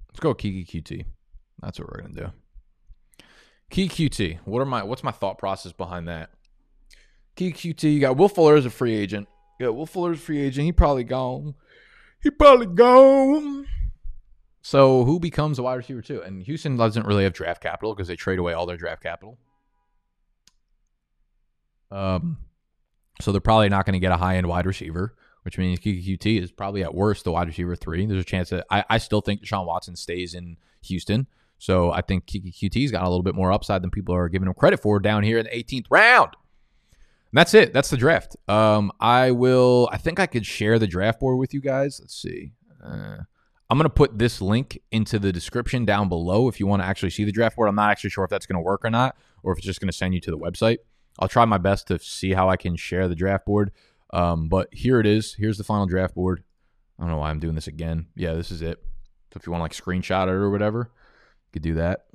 [0.09, 1.05] Let's go Keke Coutee.
[1.61, 2.31] That's what we're gonna do.
[3.71, 4.39] Coutee.
[4.45, 6.29] What are my what's my thought process behind that?
[7.35, 9.27] Coutee, you got Will Fuller as a free agent.
[9.59, 10.65] Yeah, Will Fuller's a free agent.
[10.65, 11.55] He probably gone.
[12.21, 13.67] He probably gone.
[14.61, 16.21] So who becomes a wide receiver too?
[16.21, 19.37] And Houston doesn't really have draft capital because they trade away all their draft capital.
[21.91, 22.37] Um,
[23.21, 26.41] so they're probably not going to get a high end wide receiver, which means Coutee
[26.41, 28.05] is probably at worst the wide receiver three.
[28.05, 31.27] There's a chance that I, I still think Deshaun Watson stays in Houston.
[31.57, 34.47] So I think Keke Coutee's got a little bit more upside than people are giving
[34.47, 36.35] him credit for down here in the 18th round.
[37.31, 37.73] And that's it.
[37.73, 38.35] That's the draft.
[38.47, 39.89] Um, I will.
[39.91, 41.99] I think I could share the draft board with you guys.
[41.99, 42.51] Let's see.
[42.83, 43.17] Uh,
[43.69, 46.85] I'm going to put this link into the description down below if you want to
[46.85, 47.67] actually see the draft board.
[47.67, 49.79] I'm not actually sure if that's going to work or not, or if it's just
[49.79, 50.77] going to send you to the website.
[51.17, 53.71] I'll try my best to see how I can share the draft board.
[54.13, 55.33] Um, but here it is.
[55.33, 56.43] Here's the final draft board.
[56.99, 58.07] I don't know why I'm doing this again.
[58.15, 58.81] Yeah, this is it.
[59.33, 60.91] So if you want to like screenshot it or whatever,
[61.55, 62.07] could do that.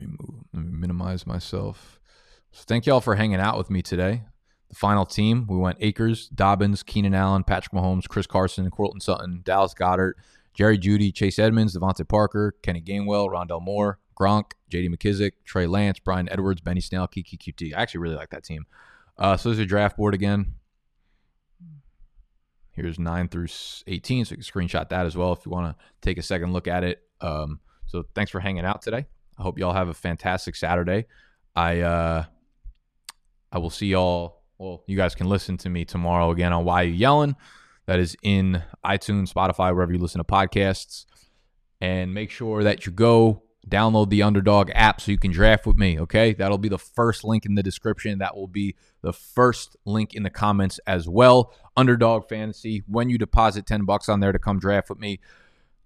[0.00, 0.44] Let me move.
[0.54, 2.00] Let me minimize myself.
[2.52, 4.22] So thank y'all for hanging out with me today.
[4.70, 9.42] The final team, we went Akers, Dobbins, Keenan Allen, Patrick Mahomes, Chris Carson, Courtland Sutton,
[9.44, 10.14] Dallas Goedert,
[10.54, 14.88] Jerry Jeudy, Chase Edmonds, DeVante Parker, Kenny Gainwell, Rondale Moore, Gronk, J.D.
[14.88, 17.74] McKissic, Trey Lance, Bryan Edwards, Benny Snell, Keke Coutee.
[17.76, 18.64] I actually really like that team.
[19.18, 20.54] Uh, so there's your draft board again.
[22.72, 23.48] Here's 9 through
[23.86, 26.52] 18, so you can screenshot that as well if you want to take a second
[26.52, 27.02] look at it.
[27.20, 29.06] Um, so thanks for hanging out today.
[29.38, 31.06] I hope y'all have a fantastic Saturday.
[31.56, 32.24] I uh,
[33.50, 36.82] I will see y'all well, you guys can listen to me tomorrow again on Why
[36.82, 37.34] You Yelling.
[37.86, 41.06] That is in iTunes, Spotify, wherever you listen to podcasts.
[41.80, 45.76] And make sure that you go download the Underdog app so you can draft with
[45.76, 45.98] me.
[46.00, 48.18] Okay, that'll be the first link in the description.
[48.18, 51.52] That will be the first link in the comments as well.
[51.76, 52.82] Underdog Fantasy.
[52.86, 55.20] When you deposit ten bucks on there to come draft with me,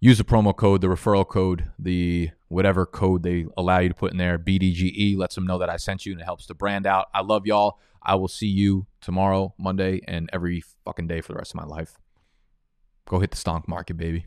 [0.00, 4.12] use the promo code, the referral code, the whatever code they allow you to put
[4.12, 4.38] in there.
[4.38, 7.08] BDGE lets them know that I sent you and it helps the brand out.
[7.12, 7.78] I love y'all.
[8.02, 11.64] I will see you tomorrow, Monday, and every fucking day for the rest of my
[11.64, 11.98] life.
[13.06, 14.26] Go hit the stonk market, baby.